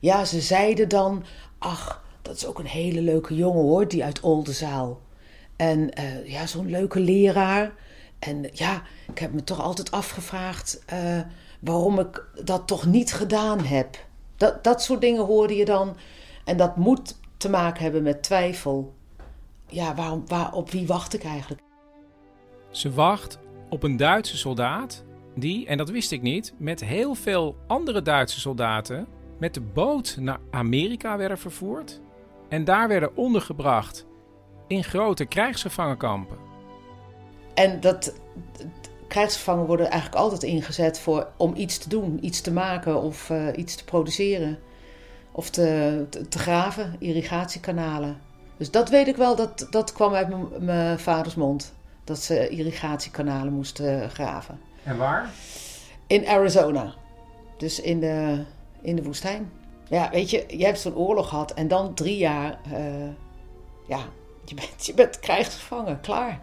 Ja, 0.01 0.25
ze 0.25 0.41
zeiden 0.41 0.89
dan: 0.89 1.25
Ach, 1.59 2.05
dat 2.23 2.37
is 2.37 2.47
ook 2.47 2.59
een 2.59 2.67
hele 2.67 3.01
leuke 3.01 3.35
jongen 3.35 3.63
hoor, 3.63 3.89
die 3.89 4.05
uit 4.05 4.21
Oldenzaal. 4.21 5.01
En 5.57 5.79
uh, 5.99 6.29
ja, 6.29 6.47
zo'n 6.47 6.71
leuke 6.71 7.01
leraar. 7.01 7.73
En 8.19 8.49
ja, 8.53 8.83
ik 9.13 9.19
heb 9.19 9.33
me 9.33 9.45
toch 9.45 9.61
altijd 9.61 9.91
afgevraagd 9.91 10.83
uh, 10.93 11.21
waarom 11.61 11.99
ik 11.99 12.25
dat 12.45 12.67
toch 12.67 12.87
niet 12.87 13.13
gedaan 13.13 13.61
heb. 13.61 14.07
Dat, 14.37 14.65
dat 14.65 14.83
soort 14.83 15.01
dingen 15.01 15.25
hoorde 15.25 15.57
je 15.57 15.65
dan. 15.65 15.97
En 16.45 16.57
dat 16.57 16.77
moet 16.77 17.19
te 17.37 17.51
maken 17.51 17.83
hebben 17.83 18.03
met 18.03 18.23
twijfel. 18.23 18.95
Ja, 19.67 19.95
waarom, 19.95 20.23
waar, 20.27 20.53
op 20.53 20.71
wie 20.71 20.87
wacht 20.87 21.15
ik 21.15 21.25
eigenlijk? 21.25 21.61
Ze 22.71 22.91
wacht 22.93 23.39
op 23.69 23.83
een 23.83 23.97
Duitse 23.97 24.37
soldaat 24.37 25.05
die, 25.35 25.67
en 25.67 25.79
dat 25.79 25.91
wist 25.91 26.13
ik 26.13 26.23
niet, 26.23 26.55
met 26.57 26.85
heel 26.85 27.15
veel 27.15 27.57
andere 27.67 28.03
Duitse 28.03 28.41
soldaten 28.41 29.07
met 29.39 29.55
de 29.55 29.61
boot 29.61 30.17
naar 30.19 30.41
Amerika 30.51 31.17
werden 31.17 31.39
vervoerd 31.39 32.01
en 32.51 32.65
daar 32.65 32.89
werden 32.89 33.17
ondergebracht 33.17 34.07
in 34.67 34.85
grote 34.85 35.25
krijgsgevangenkampen. 35.25 36.37
En 37.55 37.81
dat 37.81 38.15
krijgsgevangen 39.09 39.67
worden 39.67 39.91
eigenlijk 39.91 40.23
altijd 40.23 40.43
ingezet 40.43 40.99
voor, 40.99 41.29
om 41.37 41.55
iets 41.57 41.79
te 41.79 41.89
doen, 41.89 42.19
iets 42.25 42.41
te 42.41 42.53
maken 42.53 43.03
of 43.03 43.31
uh, 43.31 43.47
iets 43.57 43.77
te 43.77 43.85
produceren 43.85 44.59
of 45.33 45.51
te, 45.51 46.07
te, 46.29 46.39
graven, 46.39 46.97
irrigatiekanalen. 46.99 48.21
Dus 48.57 48.71
dat 48.71 48.89
weet 48.89 49.07
ik 49.07 49.17
wel, 49.17 49.37
dat, 49.37 49.67
dat 49.71 49.93
kwam 49.93 50.15
uit 50.15 50.61
mijn 50.61 50.99
vaders 50.99 51.35
mond. 51.35 51.75
Dat 52.05 52.19
ze 52.19 52.49
irrigatiekanalen 52.49 53.53
moesten 53.53 54.11
graven. 54.11 54.61
En 54.83 54.97
waar? 54.97 55.31
In 56.07 56.27
Arizona. 56.27 56.95
Dus 57.57 57.81
in 57.81 58.01
de, 58.01 58.45
in 58.83 58.97
de 58.97 59.03
woestijn. 59.03 59.51
Ja, 59.91 60.11
weet 60.11 60.31
je, 60.31 60.45
je 60.49 60.65
hebt 60.65 60.79
zo'n 60.79 60.95
oorlog 60.95 61.29
gehad 61.29 61.53
en 61.53 61.69
dan 61.69 61.95
drie 61.95 62.17
jaar, 62.17 62.61
uh, 62.73 63.09
ja, 63.87 64.01
je 64.45 64.55
bent, 64.55 64.87
je 64.87 64.95
bent 64.95 65.21
krijgsgevangen, 65.21 66.01
klaar. 66.01 66.41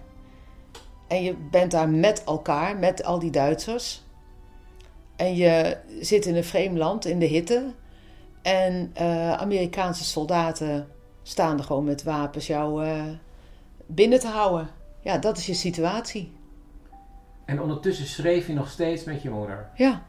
En 1.07 1.23
je 1.23 1.35
bent 1.51 1.71
daar 1.71 1.89
met 1.89 2.23
elkaar, 2.23 2.77
met 2.77 3.03
al 3.03 3.19
die 3.19 3.31
Duitsers. 3.31 4.03
En 5.15 5.35
je 5.35 5.77
zit 5.99 6.25
in 6.25 6.35
een 6.35 6.43
vreemd 6.43 6.77
land, 6.77 7.05
in 7.05 7.19
de 7.19 7.25
hitte. 7.25 7.73
En 8.41 8.93
uh, 9.01 9.33
Amerikaanse 9.33 10.03
soldaten 10.03 10.87
staan 11.23 11.57
er 11.57 11.63
gewoon 11.63 11.83
met 11.83 12.03
wapens 12.03 12.47
jou 12.47 12.85
uh, 12.85 13.03
binnen 13.85 14.19
te 14.19 14.27
houden. 14.27 14.69
Ja, 15.01 15.17
dat 15.17 15.37
is 15.37 15.45
je 15.45 15.53
situatie. 15.53 16.31
En 17.45 17.61
ondertussen 17.61 18.07
schreef 18.07 18.47
je 18.47 18.53
nog 18.53 18.69
steeds 18.69 19.03
met 19.03 19.21
je 19.21 19.29
moeder? 19.29 19.69
Ja. 19.75 20.05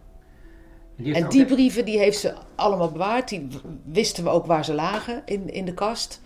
Die 0.98 1.14
en 1.14 1.28
die 1.28 1.44
brieven 1.44 1.84
die 1.84 1.98
heeft 1.98 2.18
ze 2.18 2.34
allemaal 2.54 2.90
bewaard. 2.90 3.28
Die 3.28 3.48
wisten 3.84 4.24
we 4.24 4.30
ook 4.30 4.46
waar 4.46 4.64
ze 4.64 4.74
lagen 4.74 5.22
in, 5.24 5.52
in 5.52 5.64
de 5.64 5.74
kast. 5.74 6.20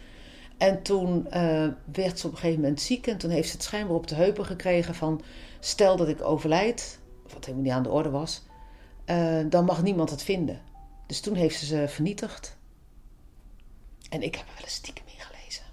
En 0.59 0.83
toen 0.83 1.27
uh, 1.27 1.67
werd 1.93 2.19
ze 2.19 2.27
op 2.27 2.33
een 2.33 2.39
gegeven 2.39 2.61
moment 2.61 2.81
ziek. 2.81 3.07
En 3.07 3.19
toen 3.19 3.31
heeft 3.31 3.49
ze 3.49 3.55
het 3.55 3.63
schijnbaar 3.63 3.97
op 3.97 4.07
de 4.07 4.15
heupen 4.15 4.45
gekregen 4.45 4.95
van... 4.95 5.23
stel 5.61 5.97
dat 5.97 6.09
ik 6.09 6.23
overlijd, 6.23 6.99
wat 7.33 7.45
helemaal 7.45 7.65
niet 7.65 7.73
aan 7.73 7.83
de 7.83 7.91
orde 7.91 8.11
was... 8.11 8.43
dan 9.49 9.65
mag 9.65 9.83
niemand 9.83 10.11
het 10.11 10.23
vinden. 10.23 10.61
Dus 11.07 11.21
toen 11.21 11.35
heeft 11.35 11.59
ze 11.59 11.67
ze 11.67 11.85
vernietigd. 11.89 12.57
En 14.11 14.23
ik 14.23 14.35
heb 14.35 14.47
er 14.47 14.55
wel 14.55 14.65
eens 14.65 14.75
stiekem 14.75 15.05
in 15.07 15.25
gelezen. 15.25 15.65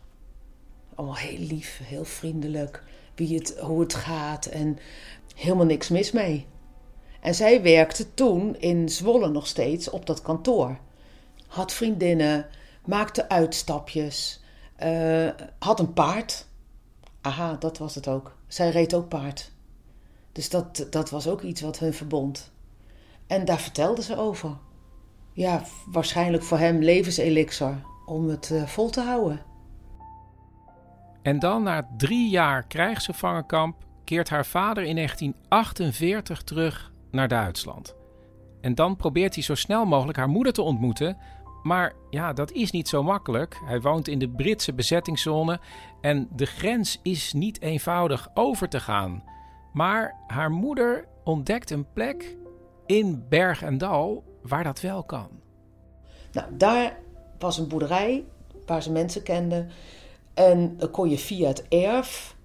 Allemaal 0.96 1.16
heel 1.16 1.40
lief, 1.40 1.82
heel 1.84 2.06
vriendelijk. 2.06 2.84
Wie 3.16 3.38
het, 3.38 3.58
hoe 3.60 3.80
het 3.80 3.94
gaat 3.94 4.46
en 4.46 4.78
helemaal 5.36 5.66
niks 5.66 5.90
mis 5.90 6.12
mee. 6.12 6.48
En 7.20 7.36
zij 7.36 7.62
werkte 7.62 8.14
toen 8.14 8.56
in 8.60 8.90
Zwolle 8.90 9.30
nog 9.30 9.48
steeds 9.48 9.90
op 9.90 10.06
dat 10.06 10.22
kantoor. 10.22 10.78
Had 11.48 11.74
vriendinnen, 11.74 12.48
maakte 12.86 13.30
uitstapjes. 13.30 14.44
Uh, 14.84 15.30
had 15.60 15.80
een 15.80 15.94
paard. 15.94 16.46
Aha, 17.22 17.56
dat 17.60 17.78
was 17.78 17.96
het 17.96 18.08
ook. 18.08 18.36
Zij 18.48 18.70
reed 18.70 18.94
ook 18.94 19.08
paard. 19.08 19.52
Dus 20.32 20.50
dat, 20.50 20.88
dat 20.90 21.10
was 21.10 21.28
ook 21.28 21.42
iets 21.42 21.62
wat 21.62 21.80
hun 21.80 21.94
verbond. 21.94 22.52
En 23.28 23.46
daar 23.46 23.60
vertelde 23.60 24.02
ze 24.02 24.18
over. 24.18 24.58
Ja, 25.34 25.64
waarschijnlijk 25.86 26.44
voor 26.44 26.58
hem 26.58 26.80
levenselixer 26.80 27.82
om 28.06 28.30
het 28.30 28.50
uh, 28.50 28.66
vol 28.66 28.90
te 28.90 29.02
houden. 29.02 29.42
En 31.22 31.40
dan, 31.40 31.64
na 31.64 31.88
drie 31.98 32.30
jaar 32.30 32.64
krijgsgevangenkamp, 32.64 33.76
keert 34.04 34.30
haar 34.30 34.46
vader 34.46 34.84
in 34.84 34.96
1948 34.96 36.44
terug 36.44 36.92
naar 37.12 37.28
Duitsland. 37.28 37.96
En 38.62 38.76
dan 38.76 38.96
probeert 38.96 39.34
hij 39.34 39.44
zo 39.44 39.56
snel 39.56 39.86
mogelijk 39.86 40.18
haar 40.18 40.30
moeder 40.30 40.54
te 40.54 40.62
ontmoeten. 40.62 41.18
Maar 41.64 41.94
ja, 42.10 42.34
dat 42.34 42.52
is 42.52 42.72
niet 42.72 42.88
zo 42.88 43.04
makkelijk. 43.04 43.60
Hij 43.66 43.82
woont 43.82 44.08
in 44.08 44.20
de 44.20 44.30
Britse 44.30 44.74
bezettingszone 44.74 45.60
en 46.02 46.28
de 46.36 46.46
grens 46.46 47.00
is 47.04 47.34
niet 47.34 47.62
eenvoudig 47.62 48.30
over 48.34 48.70
te 48.70 48.80
gaan. 48.80 49.24
Maar 49.74 50.16
haar 50.28 50.52
moeder 50.52 51.08
ontdekt 51.24 51.70
een 51.70 51.92
plek 51.94 52.38
in 52.86 53.26
Berg 53.30 53.62
en 53.62 53.78
Dal 53.78 54.24
waar 54.42 54.64
dat 54.64 54.82
wel 54.82 55.04
kan. 55.04 55.30
Nou, 56.32 56.48
daar 56.58 56.98
was 57.40 57.58
een 57.58 57.68
boerderij 57.68 58.24
waar 58.66 58.84
ze 58.84 58.92
mensen 58.92 59.24
kenden. 59.24 59.70
En 60.34 60.78
dan 60.78 60.92
kon 60.92 61.10
je 61.10 61.18
via 61.18 61.48
het 61.48 61.68
erf, 61.68 62.36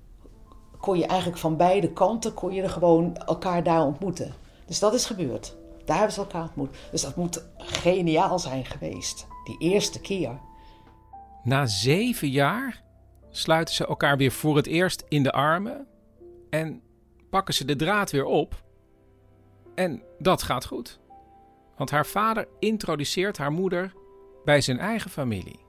kon 0.81 0.99
je 0.99 1.07
eigenlijk 1.07 1.41
van 1.41 1.57
beide 1.57 1.93
kanten, 1.93 2.35
kon 2.35 2.53
je 2.53 2.63
er 2.63 2.71
gewoon 2.71 3.17
elkaar 3.17 3.63
daar 3.63 3.85
ontmoeten. 3.85 4.33
Dus 4.67 4.79
dat 4.79 4.95
is 4.95 5.07
gebeurd. 5.07 5.57
Daar 5.85 5.97
hebben 5.97 6.15
ze 6.15 6.21
elkaar 6.21 6.43
ontmoet. 6.43 6.77
Dus 6.91 7.03
dat 7.03 7.17
moet 7.17 7.45
geniaal 7.57 8.39
zijn 8.39 8.65
geweest. 8.65 9.27
Die 9.45 9.59
eerste 9.59 10.01
keer. 10.01 10.41
Na 11.43 11.67
zeven 11.67 12.29
jaar 12.29 12.83
sluiten 13.31 13.75
ze 13.75 13.87
elkaar 13.87 14.17
weer 14.17 14.33
voor 14.33 14.57
het 14.57 14.67
eerst 14.67 15.05
in 15.09 15.23
de 15.23 15.33
armen. 15.33 15.87
En 16.51 16.83
pakken 17.31 17.55
ze 17.55 17.65
de 17.65 17.77
draad 17.77 18.11
weer 18.11 18.25
op. 18.25 18.63
En 19.75 20.03
dat 20.19 20.43
gaat 20.43 20.65
goed. 20.65 21.01
Want 21.77 21.91
haar 21.91 22.07
vader 22.07 22.49
introduceert 22.59 23.39
haar 23.39 23.53
moeder 23.53 23.93
bij 24.45 24.61
zijn 24.61 24.79
eigen 24.79 25.11
familie. 25.11 25.61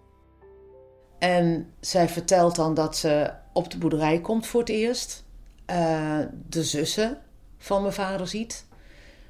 En 1.20 1.74
zij 1.80 2.10
vertelt 2.10 2.56
dan 2.56 2.74
dat 2.74 2.98
ze 2.98 3.34
op 3.54 3.72
de 3.72 3.78
boerderij 3.78 4.22
komt 4.22 4.48
voor 4.48 4.60
het 4.60 4.70
eerst. 4.70 5.26
Uh, 5.70 6.20
de 6.48 6.64
zussen 6.64 7.22
van 7.58 7.82
mijn 7.82 7.94
vader 7.94 8.28
ziet. 8.28 8.68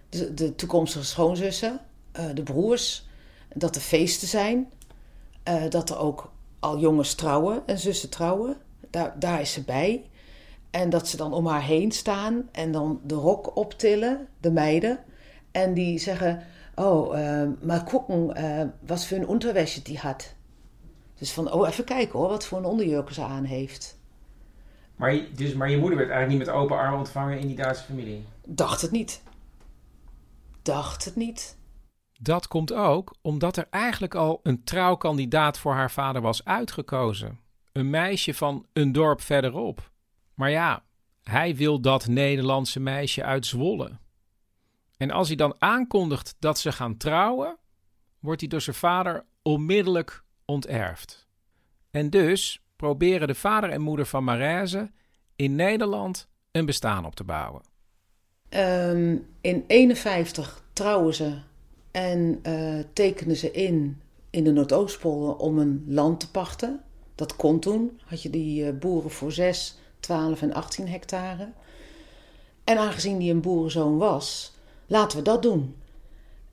De, 0.09 0.33
de 0.33 0.55
toekomstige 0.55 1.05
schoonzussen. 1.05 1.79
Uh, 2.19 2.25
de 2.33 2.43
broers. 2.43 3.05
Dat 3.53 3.75
er 3.75 3.81
feesten 3.81 4.27
zijn. 4.27 4.71
Uh, 5.49 5.69
dat 5.69 5.89
er 5.89 5.97
ook 5.97 6.31
al 6.59 6.79
jongens 6.79 7.13
trouwen 7.13 7.63
en 7.65 7.79
zussen 7.79 8.09
trouwen. 8.09 8.57
Daar, 8.89 9.19
daar 9.19 9.41
is 9.41 9.53
ze 9.53 9.63
bij. 9.63 10.09
En 10.71 10.89
dat 10.89 11.07
ze 11.07 11.17
dan 11.17 11.33
om 11.33 11.47
haar 11.47 11.63
heen 11.63 11.91
staan 11.91 12.49
en 12.51 12.71
dan 12.71 12.99
de 13.03 13.15
rok 13.15 13.55
optillen, 13.57 14.27
de 14.39 14.51
meiden. 14.51 14.99
En 15.51 15.73
die 15.73 15.99
zeggen: 15.99 16.43
Oh, 16.75 17.17
uh, 17.17 17.43
maar 17.61 17.83
gucken, 17.87 18.73
wat 18.79 19.05
voor 19.05 19.17
een 19.17 19.27
onderwäsche 19.27 19.81
die 19.83 19.97
had. 19.97 20.35
Dus 21.17 21.31
van, 21.31 21.51
oh, 21.51 21.67
even 21.67 21.83
kijken 21.83 22.19
hoor, 22.19 22.29
wat 22.29 22.45
voor 22.45 22.57
een 22.57 22.65
onderjurk 22.65 23.09
ze 23.09 23.21
aan 23.21 23.43
heeft. 23.43 23.97
Maar, 24.95 25.19
dus, 25.35 25.53
maar 25.53 25.69
je 25.69 25.77
moeder 25.77 25.97
werd 25.97 26.09
eigenlijk 26.09 26.39
niet 26.39 26.47
met 26.47 26.61
open 26.61 26.77
armen 26.77 26.99
ontvangen 26.99 27.39
in 27.39 27.47
die 27.47 27.55
Duitse 27.55 27.83
familie? 27.83 28.25
Dacht 28.45 28.81
het 28.81 28.91
niet. 28.91 29.21
Dacht 30.65 31.05
het 31.05 31.15
niet. 31.15 31.57
Dat 32.19 32.47
komt 32.47 32.73
ook 32.73 33.15
omdat 33.21 33.57
er 33.57 33.67
eigenlijk 33.69 34.15
al 34.15 34.39
een 34.43 34.63
trouwkandidaat 34.63 35.59
voor 35.59 35.73
haar 35.73 35.91
vader 35.91 36.21
was 36.21 36.45
uitgekozen. 36.45 37.39
Een 37.71 37.89
meisje 37.89 38.33
van 38.33 38.65
een 38.73 38.91
dorp 38.91 39.21
verderop. 39.21 39.91
Maar 40.33 40.49
ja, 40.49 40.83
hij 41.23 41.55
wil 41.55 41.81
dat 41.81 42.07
Nederlandse 42.07 42.79
meisje 42.79 43.23
uit 43.23 43.45
Zwolle. 43.45 43.99
En 44.97 45.11
als 45.11 45.27
hij 45.27 45.37
dan 45.37 45.55
aankondigt 45.59 46.35
dat 46.39 46.59
ze 46.59 46.71
gaan 46.71 46.97
trouwen, 46.97 47.57
wordt 48.19 48.39
hij 48.39 48.49
door 48.49 48.61
zijn 48.61 48.75
vader 48.75 49.25
onmiddellijk 49.41 50.23
onterfd. 50.45 51.27
En 51.91 52.09
dus 52.09 52.63
proberen 52.75 53.27
de 53.27 53.35
vader 53.35 53.69
en 53.69 53.81
moeder 53.81 54.05
van 54.05 54.23
Marijze 54.23 54.91
in 55.35 55.55
Nederland 55.55 56.29
een 56.51 56.65
bestaan 56.65 57.05
op 57.05 57.15
te 57.15 57.23
bouwen. 57.23 57.74
Um, 58.49 59.27
in 59.41 59.63
51 59.67 60.63
trouwen 60.73 61.15
ze 61.15 61.33
en 61.91 62.39
uh, 62.43 62.83
tekenen 62.93 63.35
ze 63.35 63.51
in 63.51 64.01
in 64.29 64.43
de 64.43 64.51
Noordoostpolder 64.51 65.35
om 65.35 65.59
een 65.59 65.83
land 65.87 66.19
te 66.19 66.31
pachten. 66.31 66.81
Dat 67.15 67.35
kon 67.35 67.59
toen. 67.59 67.99
Had 68.05 68.21
je 68.21 68.29
die 68.29 68.65
uh, 68.65 68.79
boeren 68.79 69.11
voor 69.11 69.31
6, 69.31 69.77
12 69.99 70.41
en 70.41 70.53
18 70.53 70.87
hectare. 70.87 71.49
En 72.63 72.77
aangezien 72.77 73.17
die 73.17 73.31
een 73.31 73.41
boerenzoon 73.41 73.97
was, 73.97 74.53
laten 74.87 75.17
we 75.17 75.23
dat 75.23 75.41
doen. 75.41 75.75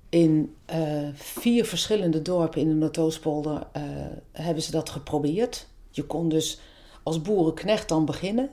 In 0.08 0.54
uh, 0.74 1.08
vier 1.14 1.64
verschillende 1.64 2.22
dorpen 2.22 2.60
in 2.60 2.68
de 2.68 2.74
Noordoostpolder 2.74 3.66
hebben 4.32 4.62
ze 4.62 4.70
dat 4.70 4.90
geprobeerd. 4.90 5.66
Je 5.90 6.04
kon 6.04 6.28
dus 6.28 6.60
als 7.02 7.22
boerenknecht 7.22 7.88
dan 7.88 8.04
beginnen. 8.04 8.50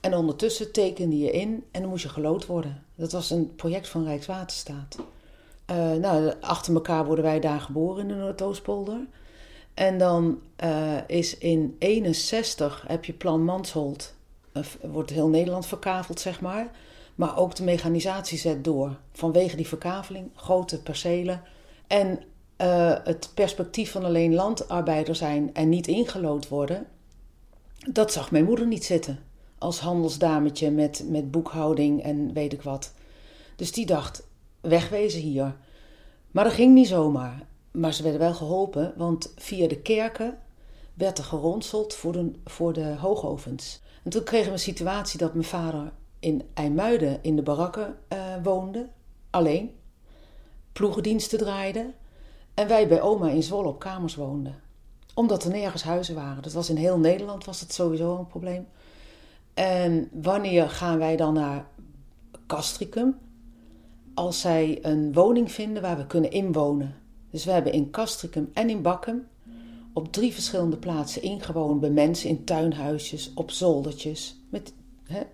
En 0.00 0.14
ondertussen 0.14 0.72
tekende 0.72 1.18
je 1.18 1.30
in 1.30 1.64
en 1.70 1.80
dan 1.80 1.90
moest 1.90 2.02
je 2.02 2.08
gelood 2.08 2.46
worden. 2.46 2.82
Dat 2.94 3.12
was 3.12 3.30
een 3.30 3.54
project 3.54 3.88
van 3.88 4.04
Rijkswaterstaat. 4.04 4.96
Uh, 5.70 5.92
nou, 5.92 6.32
achter 6.40 6.74
elkaar 6.74 7.04
worden 7.04 7.24
wij 7.24 7.40
daar 7.40 7.60
geboren 7.60 8.02
in 8.02 8.08
de 8.08 8.14
Noordoostpolder. 8.14 9.06
En 9.74 9.98
dan 9.98 10.40
is 11.06 11.38
in 11.38 11.76
61 11.78 12.84
heb 12.86 13.04
je 13.04 13.12
Plan 13.12 13.44
Mansholt. 13.44 14.14
wordt 14.82 15.10
heel 15.10 15.28
Nederland 15.28 15.66
verkaveld, 15.66 16.20
zeg 16.20 16.40
maar. 16.40 16.70
Maar 17.14 17.38
ook 17.38 17.54
de 17.54 17.62
mechanisatie 17.62 18.38
zet 18.38 18.64
door. 18.64 18.96
Vanwege 19.12 19.56
die 19.56 19.68
verkaveling, 19.68 20.30
grote 20.34 20.82
percelen. 20.82 21.42
En 21.86 22.22
het 23.04 23.30
perspectief 23.34 23.90
van 23.90 24.04
alleen 24.04 24.34
landarbeider 24.34 25.14
zijn 25.14 25.54
en 25.54 25.68
niet 25.68 25.86
ingelood 25.86 26.48
worden, 26.48 26.86
dat 27.90 28.12
zag 28.12 28.30
mijn 28.30 28.44
moeder 28.44 28.66
niet 28.66 28.84
zitten. 28.84 29.18
Als 29.60 29.80
handelsdametje 29.80 30.70
met, 30.70 31.04
met 31.08 31.30
boekhouding 31.30 32.02
en 32.02 32.32
weet 32.32 32.52
ik 32.52 32.62
wat. 32.62 32.92
Dus 33.56 33.72
die 33.72 33.86
dacht, 33.86 34.26
wegwezen 34.60 35.20
hier. 35.20 35.56
Maar 36.30 36.44
dat 36.44 36.52
ging 36.52 36.74
niet 36.74 36.88
zomaar. 36.88 37.46
Maar 37.70 37.94
ze 37.94 38.02
werden 38.02 38.20
wel 38.20 38.34
geholpen, 38.34 38.92
want 38.96 39.32
via 39.36 39.68
de 39.68 39.80
kerken 39.80 40.38
werd 40.94 41.18
er 41.18 41.24
geronseld 41.24 41.94
voor 41.94 42.12
de, 42.12 42.32
voor 42.44 42.72
de 42.72 42.94
hoogovens. 42.94 43.80
En 44.04 44.10
toen 44.10 44.22
kregen 44.22 44.46
we 44.46 44.52
een 44.52 44.58
situatie 44.58 45.18
dat 45.18 45.34
mijn 45.34 45.46
vader 45.46 45.92
in 46.18 46.42
IJmuiden 46.54 47.18
in 47.22 47.36
de 47.36 47.42
barakken 47.42 47.96
uh, 48.12 48.18
woonde, 48.42 48.88
alleen. 49.30 49.74
Ploegendiensten 50.72 51.38
draaide. 51.38 51.92
En 52.54 52.68
wij 52.68 52.88
bij 52.88 53.00
oma 53.00 53.28
in 53.28 53.42
Zwolle 53.42 53.68
op 53.68 53.78
kamers 53.78 54.14
woonden. 54.14 54.60
Omdat 55.14 55.44
er 55.44 55.50
nergens 55.50 55.82
huizen 55.82 56.14
waren. 56.14 56.42
Dat 56.42 56.52
was 56.52 56.70
in 56.70 56.76
heel 56.76 56.98
Nederland 56.98 57.44
was 57.44 57.60
het 57.60 57.72
sowieso 57.72 58.18
een 58.18 58.26
probleem. 58.26 58.66
En 59.60 60.08
wanneer 60.12 60.70
gaan 60.70 60.98
wij 60.98 61.16
dan 61.16 61.34
naar 61.34 61.66
Castricum? 62.46 63.18
Als 64.14 64.40
zij 64.40 64.78
een 64.82 65.12
woning 65.12 65.52
vinden 65.52 65.82
waar 65.82 65.96
we 65.96 66.06
kunnen 66.06 66.30
inwonen. 66.30 66.94
Dus 67.30 67.44
we 67.44 67.50
hebben 67.50 67.72
in 67.72 67.90
Castricum 67.90 68.50
en 68.52 68.70
in 68.70 68.82
Bakkum 68.82 69.26
op 69.92 70.12
drie 70.12 70.32
verschillende 70.32 70.76
plaatsen 70.76 71.22
ingewoond 71.22 71.80
bij 71.80 71.90
mensen 71.90 72.28
in 72.28 72.44
tuinhuisjes, 72.44 73.32
op 73.34 73.50
zoldertjes, 73.50 74.36
met 74.50 74.72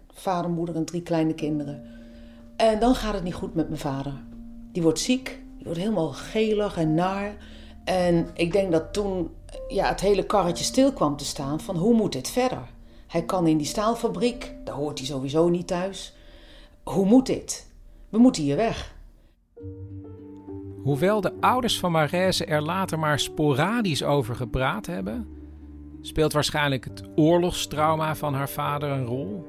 vader, 0.09 0.51
moeder 0.51 0.75
en 0.75 0.85
drie 0.85 1.03
kleine 1.03 1.35
kinderen. 1.35 1.83
En 2.57 2.81
dan 2.81 2.95
gaat 2.95 3.15
het 3.15 3.25
niet 3.25 3.35
goed 3.35 3.55
met 3.55 3.69
mijn 3.69 3.81
vader. 3.81 4.23
Die 4.73 4.83
wordt 4.83 4.99
ziek, 4.99 5.43
die 5.57 5.65
wordt 5.65 5.81
helemaal 5.81 6.13
gelig 6.13 6.77
en 6.77 6.95
naar. 6.95 7.37
En 7.85 8.29
ik 8.35 8.53
denk 8.53 8.73
dat 8.73 8.93
toen 8.93 9.31
ja, 9.69 9.89
het 9.89 10.01
hele 10.01 10.27
karretje 10.27 10.65
stil 10.65 10.93
kwam 10.93 11.17
te 11.17 11.25
staan 11.25 11.61
van 11.61 11.77
hoe 11.77 11.95
moet 11.95 12.13
dit 12.13 12.29
verder? 12.29 12.75
Hij 13.17 13.25
kan 13.25 13.47
in 13.47 13.57
die 13.57 13.67
staalfabriek, 13.67 14.55
daar 14.65 14.75
hoort 14.75 14.99
hij 14.99 15.07
sowieso 15.07 15.49
niet 15.49 15.67
thuis. 15.67 16.15
Hoe 16.83 17.07
moet 17.07 17.27
dit? 17.27 17.71
We 18.09 18.19
moeten 18.19 18.43
hier 18.43 18.57
weg. 18.57 18.95
Hoewel 20.83 21.21
de 21.21 21.33
ouders 21.41 21.79
van 21.79 21.93
Marijse 21.93 22.45
er 22.45 22.63
later 22.63 22.99
maar 22.99 23.19
sporadisch 23.19 24.03
over 24.03 24.35
gepraat 24.35 24.87
hebben, 24.87 25.29
speelt 26.01 26.33
waarschijnlijk 26.33 26.85
het 26.85 27.03
oorlogstrauma 27.15 28.17
van 28.17 28.35
haar 28.35 28.49
vader 28.49 28.91
een 28.91 29.07
rol. 29.07 29.45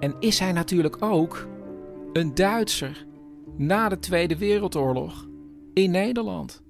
En 0.00 0.14
is 0.20 0.38
hij 0.38 0.52
natuurlijk 0.52 1.02
ook 1.02 1.46
een 2.12 2.34
Duitser 2.34 3.06
na 3.56 3.88
de 3.88 3.98
Tweede 3.98 4.38
Wereldoorlog 4.38 5.26
in 5.74 5.90
Nederland. 5.90 6.62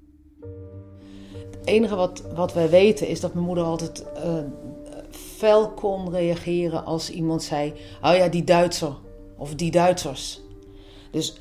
Het 1.51 1.67
enige 1.67 1.95
wat, 1.95 2.25
wat 2.35 2.53
wij 2.53 2.71
weten 2.71 3.09
is 3.09 3.21
dat 3.21 3.35
mijn 3.35 3.47
moeder 3.47 3.65
altijd 3.65 4.07
uh, 4.17 4.39
fel 5.43 5.71
kon 5.71 6.11
reageren 6.11 6.85
als 6.85 7.11
iemand 7.11 7.43
zei: 7.43 7.75
Oh 8.03 8.15
ja, 8.15 8.29
die 8.29 8.45
Duitser 8.45 8.97
of 9.37 9.55
die 9.55 9.71
Duitsers. 9.71 10.41
Dus 11.11 11.41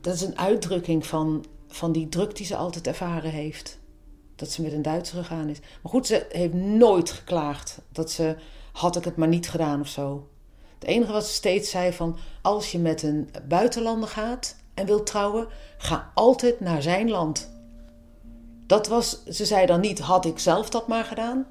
dat 0.00 0.14
is 0.14 0.20
een 0.20 0.38
uitdrukking 0.38 1.06
van, 1.06 1.44
van 1.68 1.92
die 1.92 2.08
druk 2.08 2.36
die 2.36 2.46
ze 2.46 2.56
altijd 2.56 2.86
ervaren 2.86 3.30
heeft. 3.30 3.78
dat 4.36 4.50
ze 4.50 4.62
met 4.62 4.72
een 4.72 4.82
Duitser 4.82 5.18
gegaan 5.18 5.48
is. 5.48 5.58
Maar 5.60 5.92
goed, 5.92 6.06
ze 6.06 6.26
heeft 6.28 6.52
nooit 6.54 7.10
geklaagd 7.10 7.80
dat 7.92 8.10
ze 8.10 8.36
had 8.72 8.96
ik 8.96 9.04
het 9.04 9.16
maar 9.16 9.28
niet 9.28 9.48
gedaan 9.48 9.80
of 9.80 9.88
zo. 9.88 10.28
Het 10.78 10.88
enige 10.88 11.12
wat 11.12 11.26
ze 11.26 11.32
steeds 11.32 11.70
zei 11.70 11.92
van 11.92 12.16
als 12.42 12.72
je 12.72 12.78
met 12.78 13.02
een 13.02 13.30
buitenlander 13.48 14.08
gaat 14.08 14.56
en 14.74 14.86
wilt 14.86 15.06
trouwen, 15.06 15.46
ga 15.78 16.10
altijd 16.14 16.60
naar 16.60 16.82
zijn 16.82 17.10
land. 17.10 17.50
Dat 18.66 18.88
was, 18.88 19.24
ze 19.24 19.44
zei 19.44 19.66
dan 19.66 19.80
niet, 19.80 19.98
had 19.98 20.24
ik 20.24 20.38
zelf 20.38 20.70
dat 20.70 20.88
maar 20.88 21.04
gedaan. 21.04 21.46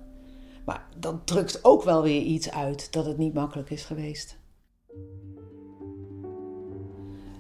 Maar 0.65 0.85
dat 0.97 1.27
drukt 1.27 1.59
ook 1.63 1.83
wel 1.83 2.01
weer 2.01 2.21
iets 2.21 2.51
uit 2.51 2.93
dat 2.93 3.05
het 3.05 3.17
niet 3.17 3.33
makkelijk 3.33 3.69
is 3.69 3.83
geweest. 3.83 4.37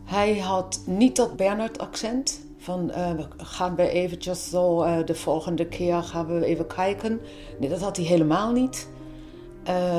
Hij 0.03 0.39
had 0.39 0.83
niet 0.85 1.15
dat 1.15 1.35
Bernard-accent. 1.35 2.41
Van 2.57 2.89
uh, 2.89 3.11
gaan 3.37 3.75
we 3.75 3.89
eventjes 3.89 4.49
zo 4.49 4.83
uh, 4.83 5.05
de 5.05 5.15
volgende 5.15 5.67
keer 5.67 6.03
gaan 6.03 6.25
we 6.25 6.45
even 6.45 6.67
kijken. 6.67 7.19
Nee, 7.59 7.69
dat 7.69 7.81
had 7.81 7.97
hij 7.97 8.05
helemaal 8.05 8.51
niet. 8.51 8.87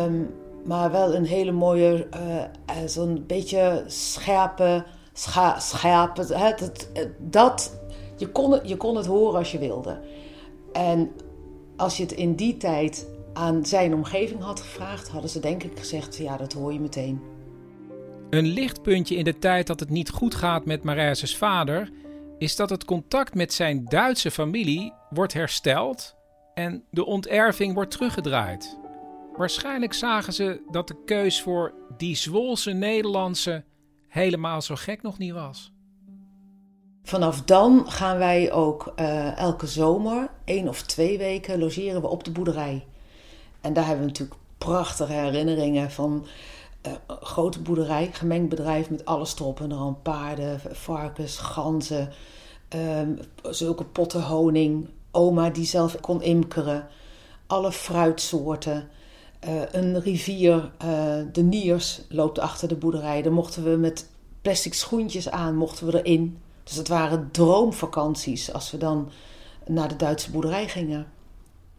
Um, 0.04 0.34
maar 0.64 0.90
wel 0.90 1.14
een 1.14 1.24
hele 1.24 1.52
mooie, 1.52 2.06
uh, 2.16 2.42
zo'n 2.86 3.24
beetje 3.26 3.84
scherpe, 3.86 4.84
scherpe. 5.58 6.34
Hè, 6.34 6.52
dat, 6.56 6.88
dat, 7.18 7.80
je, 8.16 8.28
kon 8.28 8.60
je 8.62 8.76
kon 8.76 8.96
het 8.96 9.06
horen 9.06 9.38
als 9.38 9.52
je 9.52 9.58
wilde. 9.58 10.00
En 10.72 11.10
als 11.76 11.96
je 11.96 12.02
het 12.02 12.12
in 12.12 12.34
die 12.34 12.56
tijd 12.56 13.06
aan 13.34 13.66
zijn 13.66 13.94
omgeving 13.94 14.42
had 14.42 14.60
gevraagd, 14.60 15.08
hadden 15.08 15.30
ze 15.30 15.40
denk 15.40 15.62
ik 15.62 15.78
gezegd: 15.78 16.16
ja, 16.16 16.36
dat 16.36 16.52
hoor 16.52 16.72
je 16.72 16.80
meteen. 16.80 17.20
Een 18.30 18.46
lichtpuntje 18.46 19.16
in 19.16 19.24
de 19.24 19.38
tijd 19.38 19.66
dat 19.66 19.80
het 19.80 19.90
niet 19.90 20.10
goed 20.10 20.34
gaat 20.34 20.64
met 20.64 20.82
Marijse's 20.82 21.36
vader 21.36 21.90
is 22.38 22.56
dat 22.56 22.70
het 22.70 22.84
contact 22.84 23.34
met 23.34 23.52
zijn 23.52 23.84
Duitse 23.84 24.30
familie 24.30 24.92
wordt 25.10 25.32
hersteld 25.32 26.14
en 26.54 26.84
de 26.90 27.04
onterving 27.04 27.74
wordt 27.74 27.90
teruggedraaid. 27.90 28.78
Waarschijnlijk 29.36 29.92
zagen 29.92 30.32
ze 30.32 30.60
dat 30.70 30.88
de 30.88 30.96
keus 31.04 31.42
voor 31.42 31.74
die 31.96 32.16
Zwolse 32.16 32.70
Nederlandse 32.70 33.64
helemaal 34.08 34.62
zo 34.62 34.74
gek 34.74 35.02
nog 35.02 35.18
niet 35.18 35.32
was. 35.32 35.72
Vanaf 37.02 37.42
dan 37.42 37.90
gaan 37.90 38.18
wij 38.18 38.52
ook 38.52 38.92
uh, 38.96 39.38
elke 39.38 39.66
zomer, 39.66 40.30
één 40.44 40.68
of 40.68 40.82
twee 40.82 41.18
weken, 41.18 41.58
logeren 41.58 42.00
we 42.00 42.08
op 42.08 42.24
de 42.24 42.30
boerderij. 42.30 42.86
En 43.64 43.72
daar 43.72 43.86
hebben 43.86 44.04
we 44.04 44.10
natuurlijk 44.10 44.40
prachtige 44.58 45.12
herinneringen 45.12 45.90
van 45.90 46.26
uh, 46.86 46.92
grote 47.08 47.60
boerderij, 47.60 48.10
gemengd 48.12 48.48
bedrijf 48.48 48.90
met 48.90 49.04
alles 49.04 49.34
erop 49.38 49.60
en 49.60 49.72
eraan. 49.72 50.02
Paarden, 50.02 50.60
varkens, 50.72 51.36
ganzen, 51.36 52.12
uh, 52.74 53.00
zulke 53.50 53.84
potten 53.84 54.22
honing. 54.22 54.88
Oma 55.10 55.50
die 55.50 55.64
zelf 55.64 56.00
kon 56.00 56.22
imkeren. 56.22 56.86
Alle 57.46 57.72
fruitsoorten. 57.72 58.88
Uh, 59.48 59.62
een 59.72 60.00
rivier, 60.00 60.70
uh, 60.84 61.16
de 61.32 61.42
Niers, 61.42 62.00
loopt 62.08 62.38
achter 62.38 62.68
de 62.68 62.76
boerderij. 62.76 63.22
Daar 63.22 63.32
mochten 63.32 63.64
we 63.64 63.76
met 63.76 64.08
plastic 64.42 64.74
schoentjes 64.74 65.30
aan, 65.30 65.56
mochten 65.56 65.86
we 65.86 66.02
erin. 66.02 66.38
Dus 66.64 66.76
het 66.76 66.88
waren 66.88 67.28
droomvakanties 67.30 68.52
als 68.52 68.70
we 68.70 68.76
dan 68.76 69.10
naar 69.66 69.88
de 69.88 69.96
Duitse 69.96 70.30
boerderij 70.30 70.68
gingen. 70.68 71.06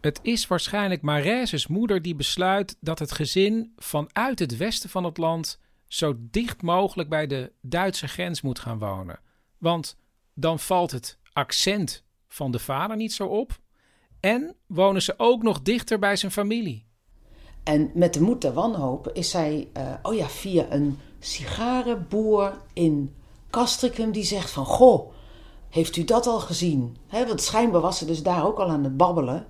Het 0.06 0.18
is 0.22 0.46
waarschijnlijk 0.46 1.02
Marijse's 1.02 1.66
moeder 1.66 2.02
die 2.02 2.14
besluit 2.14 2.76
dat 2.80 2.98
het 2.98 3.12
gezin 3.12 3.72
vanuit 3.76 4.38
het 4.38 4.56
westen 4.56 4.90
van 4.90 5.04
het 5.04 5.18
land 5.18 5.58
zo 5.86 6.14
dicht 6.18 6.62
mogelijk 6.62 7.08
bij 7.08 7.26
de 7.26 7.52
Duitse 7.60 8.08
grens 8.08 8.40
moet 8.40 8.58
gaan 8.58 8.78
wonen. 8.78 9.18
Want 9.58 9.96
dan 10.34 10.58
valt 10.58 10.90
het 10.90 11.18
accent 11.32 12.04
van 12.28 12.50
de 12.50 12.58
vader 12.58 12.96
niet 12.96 13.12
zo 13.12 13.26
op 13.26 13.60
en 14.20 14.56
wonen 14.66 15.02
ze 15.02 15.14
ook 15.16 15.42
nog 15.42 15.62
dichter 15.62 15.98
bij 15.98 16.16
zijn 16.16 16.32
familie. 16.32 16.86
En 17.62 17.90
met 17.94 18.14
de 18.14 18.20
moed 18.20 18.40
der 18.40 18.52
wanhoop 18.52 19.10
is 19.12 19.30
zij, 19.30 19.68
uh, 19.76 19.94
oh 20.02 20.14
ja, 20.14 20.28
via 20.28 20.66
een 20.70 20.98
sigarenboer 21.18 22.52
in 22.72 23.14
Castricum 23.50 24.12
die 24.12 24.24
zegt 24.24 24.50
van, 24.50 24.64
goh, 24.64 25.12
heeft 25.68 25.96
u 25.96 26.04
dat 26.04 26.26
al 26.26 26.40
gezien? 26.40 26.96
He, 27.06 27.26
want 27.26 27.42
schijnbaar 27.42 27.80
was 27.80 27.98
ze 27.98 28.04
dus 28.04 28.22
daar 28.22 28.46
ook 28.46 28.58
al 28.58 28.68
aan 28.68 28.84
het 28.84 28.96
babbelen. 28.96 29.46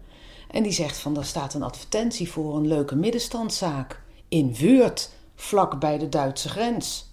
En 0.57 0.63
die 0.63 0.73
zegt 0.73 0.99
van, 0.99 1.17
er 1.17 1.25
staat 1.25 1.55
een 1.55 1.63
advertentie 1.63 2.31
voor 2.31 2.57
een 2.57 2.67
leuke 2.67 2.97
middenstandszaak 2.97 4.03
in 4.29 4.55
Weurt, 4.55 5.13
vlak 5.35 5.81
bij 5.81 5.99
de 5.99 6.09
Duitse 6.09 6.49
grens. 6.49 7.13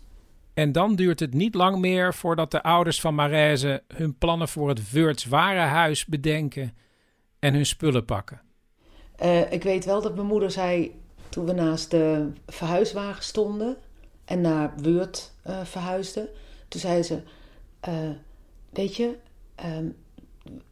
En 0.53 0.71
dan 0.71 0.95
duurt 0.95 1.19
het 1.19 1.33
niet 1.33 1.55
lang 1.55 1.77
meer 1.77 2.13
voordat 2.13 2.51
de 2.51 2.63
ouders 2.63 3.01
van 3.01 3.15
Marijze 3.15 3.83
hun 3.87 4.17
plannen 4.17 4.47
voor 4.47 4.69
het 4.69 4.91
Weurts 4.91 5.25
warenhuis 5.25 6.05
bedenken 6.05 6.73
en 7.39 7.53
hun 7.53 7.65
spullen 7.65 8.05
pakken. 8.05 8.41
Uh, 9.23 9.51
ik 9.51 9.63
weet 9.63 9.85
wel 9.85 10.01
dat 10.01 10.15
mijn 10.15 10.27
moeder 10.27 10.51
zei, 10.51 10.99
toen 11.29 11.45
we 11.45 11.53
naast 11.53 11.91
de 11.91 12.31
verhuiswagen 12.47 13.23
stonden 13.23 13.77
en 14.25 14.41
naar 14.41 14.73
Weurt 14.81 15.33
uh, 15.47 15.63
verhuisden, 15.63 16.27
toen 16.67 16.81
zei 16.81 17.03
ze, 17.03 17.21
uh, 17.87 17.93
weet 18.69 18.95
je, 18.95 19.17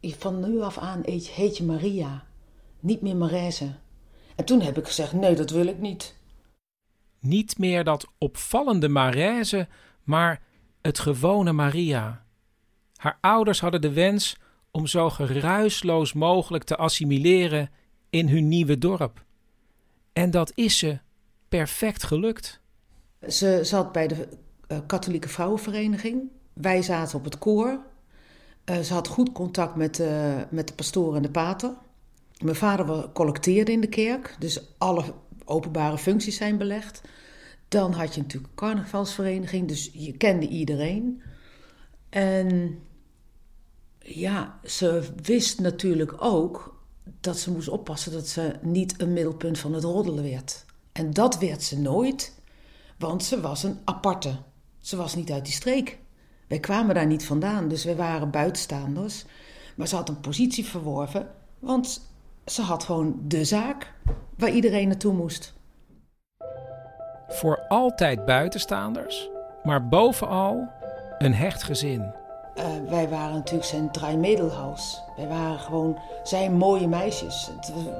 van 0.01 0.49
nu 0.49 0.61
af 0.61 0.77
aan 0.77 1.01
heet 1.05 1.57
je 1.57 1.63
Maria 1.63 2.29
niet 2.83 3.01
meer 3.01 3.15
Marijse. 3.15 3.75
En 4.35 4.45
toen 4.45 4.61
heb 4.61 4.77
ik 4.77 4.85
gezegd: 4.85 5.13
nee, 5.13 5.35
dat 5.35 5.49
wil 5.49 5.65
ik 5.65 5.79
niet. 5.79 6.15
Niet 7.19 7.57
meer 7.57 7.83
dat 7.83 8.07
opvallende 8.17 8.89
Marijse, 8.89 9.67
maar 10.03 10.41
het 10.81 10.99
gewone 10.99 11.51
Maria. 11.51 12.25
Haar 12.95 13.17
ouders 13.21 13.59
hadden 13.59 13.81
de 13.81 13.93
wens 13.93 14.37
om 14.71 14.87
zo 14.87 15.09
geruisloos 15.09 16.13
mogelijk 16.13 16.63
te 16.63 16.75
assimileren 16.75 17.69
in 18.09 18.29
hun 18.29 18.47
nieuwe 18.47 18.77
dorp. 18.77 19.23
En 20.13 20.31
dat 20.31 20.51
is 20.55 20.77
ze 20.77 20.99
perfect 21.49 22.03
gelukt. 22.03 22.61
Ze 23.27 23.59
zat 23.61 23.91
bij 23.91 24.07
de 24.07 24.27
uh, 24.67 24.77
katholieke 24.87 25.29
vrouwenvereniging. 25.29 26.29
Wij 26.53 26.81
zaten 26.81 27.17
op 27.17 27.23
het 27.23 27.37
koor. 27.37 27.79
Uh, 28.65 28.79
ze 28.79 28.93
had 28.93 29.07
goed 29.07 29.31
contact 29.31 29.75
met, 29.75 29.99
uh, 29.99 30.35
met 30.49 30.67
de 30.67 30.73
pastoor 30.73 31.15
en 31.15 31.21
de 31.21 31.31
pater. 31.31 31.73
Mijn 32.41 32.55
vader 32.55 33.11
collecteerde 33.13 33.71
in 33.71 33.81
de 33.81 33.87
kerk, 33.87 34.35
dus 34.39 34.61
alle 34.77 35.03
openbare 35.45 35.97
functies 35.97 36.37
zijn 36.37 36.57
belegd. 36.57 37.01
Dan 37.67 37.93
had 37.93 38.15
je 38.15 38.21
natuurlijk 38.21 38.51
een 38.51 38.57
carnavalsvereniging, 38.57 39.67
dus 39.67 39.89
je 39.93 40.17
kende 40.17 40.47
iedereen. 40.47 41.21
En 42.09 42.79
ja, 43.99 44.59
ze 44.63 45.09
wist 45.23 45.59
natuurlijk 45.59 46.23
ook 46.23 46.79
dat 47.19 47.37
ze 47.37 47.51
moest 47.51 47.69
oppassen 47.69 48.11
dat 48.11 48.27
ze 48.27 48.55
niet 48.61 49.01
een 49.01 49.13
middelpunt 49.13 49.59
van 49.59 49.73
het 49.73 49.83
roddelen 49.83 50.23
werd. 50.23 50.65
En 50.91 51.11
dat 51.11 51.39
werd 51.39 51.63
ze 51.63 51.79
nooit, 51.79 52.39
want 52.97 53.23
ze 53.23 53.41
was 53.41 53.63
een 53.63 53.79
aparte. 53.85 54.35
Ze 54.79 54.95
was 54.95 55.15
niet 55.15 55.31
uit 55.31 55.45
die 55.45 55.53
streek. 55.53 55.99
Wij 56.47 56.59
kwamen 56.59 56.95
daar 56.95 57.07
niet 57.07 57.25
vandaan, 57.25 57.67
dus 57.67 57.83
wij 57.83 57.95
waren 57.95 58.31
buitenstaanders. 58.31 59.25
Maar 59.75 59.87
ze 59.87 59.95
had 59.95 60.09
een 60.09 60.19
positie 60.19 60.65
verworven, 60.65 61.29
want 61.59 62.10
ze 62.45 62.61
had 62.61 62.83
gewoon 62.83 63.15
de 63.23 63.43
zaak 63.43 63.93
waar 64.37 64.49
iedereen 64.49 64.87
naartoe 64.87 65.13
moest. 65.13 65.53
Voor 67.27 67.65
altijd 67.67 68.25
buitenstaanders, 68.25 69.29
maar 69.63 69.87
bovenal 69.87 70.67
een 71.17 71.33
hecht 71.33 71.63
gezin. 71.63 72.13
Uh, 72.55 72.65
wij 72.89 73.09
waren 73.09 73.33
natuurlijk 73.33 73.65
zijn 73.65 73.91
Dreimedelhaus. 73.91 75.01
Wij 75.15 75.27
waren 75.27 75.59
gewoon 75.59 75.99
zijn 76.23 76.53
mooie 76.53 76.87
meisjes. 76.87 77.51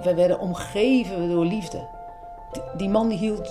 Wij 0.04 0.15
werden 0.15 0.39
omgeven 0.39 1.30
door 1.30 1.45
liefde. 1.45 1.88
Die, 2.51 2.62
die 2.77 2.89
man 2.89 3.08
die 3.08 3.17
hield 3.17 3.47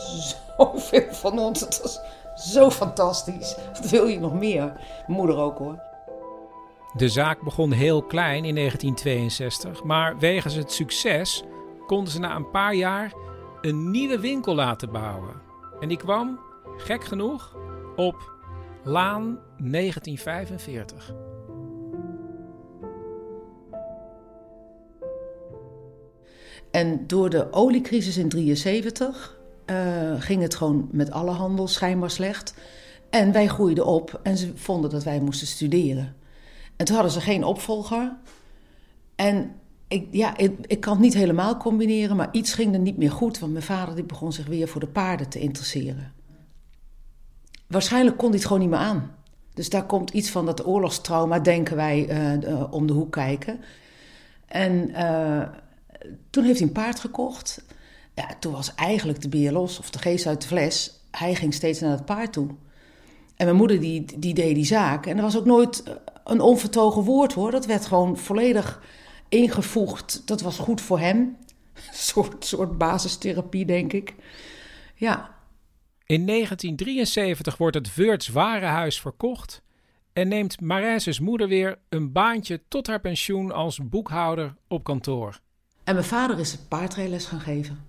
zoveel 0.56 1.14
van 1.14 1.38
ons. 1.38 1.60
Het 1.60 1.82
was 1.82 2.00
zo 2.34 2.70
fantastisch. 2.70 3.56
Wat 3.72 3.90
wil 3.90 4.06
je 4.06 4.20
nog 4.20 4.32
meer? 4.32 4.72
Moeder 5.06 5.36
ook 5.36 5.58
hoor. 5.58 5.89
De 6.96 7.08
zaak 7.08 7.42
begon 7.42 7.72
heel 7.72 8.02
klein 8.02 8.44
in 8.44 8.54
1962, 8.54 9.84
maar 9.84 10.18
wegens 10.18 10.54
het 10.54 10.72
succes 10.72 11.44
konden 11.86 12.12
ze 12.12 12.18
na 12.18 12.36
een 12.36 12.50
paar 12.50 12.74
jaar 12.74 13.12
een 13.60 13.90
nieuwe 13.90 14.20
winkel 14.20 14.54
laten 14.54 14.90
bouwen. 14.90 15.34
En 15.80 15.88
die 15.88 15.96
kwam, 15.96 16.38
gek 16.76 17.04
genoeg, 17.04 17.56
op 17.96 18.32
Laan 18.84 19.38
1945. 19.58 21.14
En 26.70 27.06
door 27.06 27.30
de 27.30 27.52
oliecrisis 27.52 28.16
in 28.16 28.28
1973 28.28 29.38
uh, 29.66 30.12
eh, 30.12 30.22
ging 30.22 30.42
het 30.42 30.54
gewoon 30.54 30.88
met 30.92 31.10
alle 31.10 31.30
handel 31.30 31.68
schijnbaar 31.68 32.10
slecht. 32.10 32.54
En 33.10 33.32
wij 33.32 33.46
groeiden 33.46 33.86
op 33.86 34.20
en 34.22 34.36
ze 34.36 34.56
vonden 34.56 34.90
dat 34.90 35.04
wij 35.04 35.20
moesten 35.20 35.46
studeren. 35.46 36.16
En 36.80 36.86
toen 36.86 36.94
hadden 36.94 37.14
ze 37.14 37.20
geen 37.20 37.44
opvolger. 37.44 38.16
En 39.14 39.54
ik, 39.88 40.08
ja, 40.10 40.36
ik, 40.36 40.66
ik, 40.66 40.80
kan 40.80 40.92
het 40.92 41.02
niet 41.02 41.14
helemaal 41.14 41.56
combineren, 41.56 42.16
maar 42.16 42.28
iets 42.32 42.52
ging 42.52 42.74
er 42.74 42.80
niet 42.80 42.96
meer 42.96 43.10
goed. 43.10 43.38
Want 43.38 43.52
mijn 43.52 43.64
vader 43.64 43.94
die 43.94 44.04
begon 44.04 44.32
zich 44.32 44.46
weer 44.46 44.68
voor 44.68 44.80
de 44.80 44.86
paarden 44.86 45.28
te 45.28 45.38
interesseren. 45.38 46.12
Waarschijnlijk 47.66 48.16
kon 48.16 48.28
hij 48.28 48.36
het 48.36 48.46
gewoon 48.46 48.62
niet 48.62 48.70
meer 48.70 48.78
aan. 48.78 49.14
Dus 49.54 49.68
daar 49.68 49.86
komt 49.86 50.10
iets 50.10 50.30
van 50.30 50.46
dat 50.46 50.66
oorlogstrauma, 50.66 51.38
denken 51.38 51.76
wij, 51.76 52.08
uh, 52.08 52.50
uh, 52.50 52.72
om 52.72 52.86
de 52.86 52.92
hoek 52.92 53.12
kijken. 53.12 53.60
En 54.46 54.94
eh, 54.94 55.48
toen 56.30 56.44
heeft 56.44 56.58
hij 56.58 56.68
een 56.68 56.74
paard 56.74 57.00
gekocht. 57.00 57.64
Ja, 58.14 58.28
toen 58.38 58.52
was 58.52 58.74
eigenlijk 58.74 59.20
de 59.20 59.28
bier 59.28 59.52
los, 59.52 59.78
of 59.78 59.90
de 59.90 59.98
geest 59.98 60.26
uit 60.26 60.40
de 60.40 60.48
fles. 60.48 61.00
Hij 61.10 61.34
ging 61.34 61.54
steeds 61.54 61.80
naar 61.80 61.90
het 61.90 62.04
paard 62.04 62.32
toe. 62.32 62.48
En 63.40 63.46
mijn 63.46 63.58
moeder 63.58 63.80
die, 63.80 64.04
die 64.18 64.34
deed 64.34 64.54
die 64.54 64.64
zaak. 64.64 65.06
En 65.06 65.16
er 65.16 65.22
was 65.22 65.36
ook 65.36 65.44
nooit 65.44 65.82
een 66.24 66.40
onvertogen 66.40 67.02
woord 67.02 67.32
hoor. 67.32 67.50
Dat 67.50 67.66
werd 67.66 67.86
gewoon 67.86 68.16
volledig 68.16 68.82
ingevoegd. 69.28 70.22
Dat 70.26 70.40
was 70.40 70.58
goed 70.58 70.80
voor 70.80 70.98
hem. 70.98 71.18
Een 71.74 71.82
soort, 71.92 72.44
soort 72.44 72.78
basistherapie, 72.78 73.64
denk 73.64 73.92
ik. 73.92 74.14
Ja. 74.94 75.34
In 76.06 76.26
1973 76.26 77.56
wordt 77.56 77.76
het 77.76 77.94
Weurts 77.94 78.28
Warenhuis 78.28 79.00
verkocht 79.00 79.62
en 80.12 80.28
neemt 80.28 80.60
Marijse's 80.60 81.20
moeder 81.20 81.48
weer 81.48 81.78
een 81.88 82.12
baantje 82.12 82.60
tot 82.68 82.86
haar 82.86 83.00
pensioen 83.00 83.52
als 83.52 83.78
boekhouder 83.88 84.54
op 84.68 84.84
kantoor. 84.84 85.40
En 85.84 85.94
mijn 85.94 86.06
vader 86.06 86.38
is 86.38 86.56
paardrijles 86.68 87.26
gaan 87.26 87.40
geven. 87.40 87.84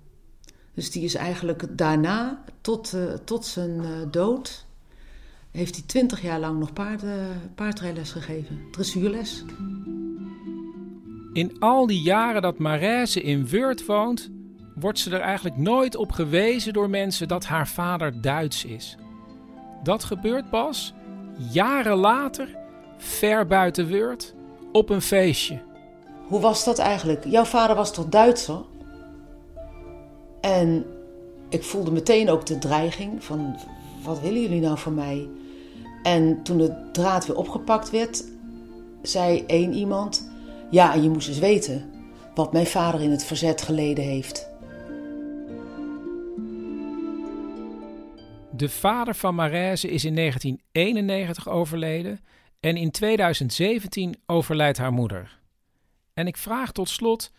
Dus 0.73 0.91
die 0.91 1.03
is 1.03 1.15
eigenlijk 1.15 1.77
daarna, 1.77 2.43
tot, 2.61 2.93
uh, 2.95 3.13
tot 3.13 3.45
zijn 3.45 3.83
uh, 3.83 3.89
dood, 4.11 4.69
heeft 5.51 5.75
hij 5.75 5.83
twintig 5.85 6.21
jaar 6.21 6.39
lang 6.39 6.59
nog 6.59 6.73
paard, 6.73 7.03
uh, 7.03 7.11
paardrijles 7.55 8.11
gegeven, 8.11 8.59
dressuurles. 8.71 9.43
In 11.33 11.59
al 11.59 11.87
die 11.87 12.01
jaren 12.01 12.41
dat 12.41 12.57
Marijse 12.57 13.21
in 13.21 13.47
Weurt 13.47 13.85
woont, 13.85 14.31
wordt 14.75 14.99
ze 14.99 15.09
er 15.15 15.21
eigenlijk 15.21 15.57
nooit 15.57 15.95
op 15.95 16.11
gewezen 16.11 16.73
door 16.73 16.89
mensen 16.89 17.27
dat 17.27 17.45
haar 17.45 17.67
vader 17.67 18.21
Duits 18.21 18.65
is. 18.65 18.97
Dat 19.83 20.03
gebeurt 20.03 20.49
pas 20.49 20.93
jaren 21.51 21.97
later, 21.97 22.57
ver 22.97 23.47
buiten 23.47 23.87
Weurt, 23.87 24.35
op 24.71 24.89
een 24.89 25.01
feestje. 25.01 25.61
Hoe 26.27 26.39
was 26.39 26.63
dat 26.63 26.79
eigenlijk? 26.79 27.25
Jouw 27.25 27.43
vader 27.43 27.75
was 27.75 27.93
toch 27.93 28.09
Duitser? 28.09 28.61
En 30.41 30.85
ik 31.49 31.63
voelde 31.63 31.91
meteen 31.91 32.29
ook 32.29 32.45
de 32.45 32.57
dreiging 32.57 33.23
van 33.23 33.55
wat 34.03 34.19
willen 34.19 34.41
jullie 34.41 34.61
nou 34.61 34.77
van 34.77 34.93
mij? 34.93 35.29
En 36.03 36.43
toen 36.43 36.57
de 36.57 36.89
draad 36.91 37.25
weer 37.25 37.35
opgepakt 37.35 37.89
werd, 37.89 38.23
zei 39.01 39.43
één 39.47 39.73
iemand: 39.73 40.31
Ja, 40.69 40.93
je 40.93 41.09
moest 41.09 41.27
eens 41.27 41.39
weten 41.39 41.89
wat 42.35 42.53
mijn 42.53 42.65
vader 42.65 43.01
in 43.01 43.11
het 43.11 43.23
verzet 43.23 43.61
geleden 43.61 44.03
heeft. 44.03 44.49
De 48.55 48.69
vader 48.69 49.15
van 49.15 49.35
Marijse 49.35 49.89
is 49.89 50.05
in 50.05 50.15
1991 50.15 51.49
overleden 51.49 52.19
en 52.59 52.77
in 52.77 52.91
2017 52.91 54.15
overlijdt 54.25 54.77
haar 54.77 54.91
moeder. 54.91 55.39
En 56.13 56.27
ik 56.27 56.37
vraag 56.37 56.71
tot 56.71 56.89
slot 56.89 57.31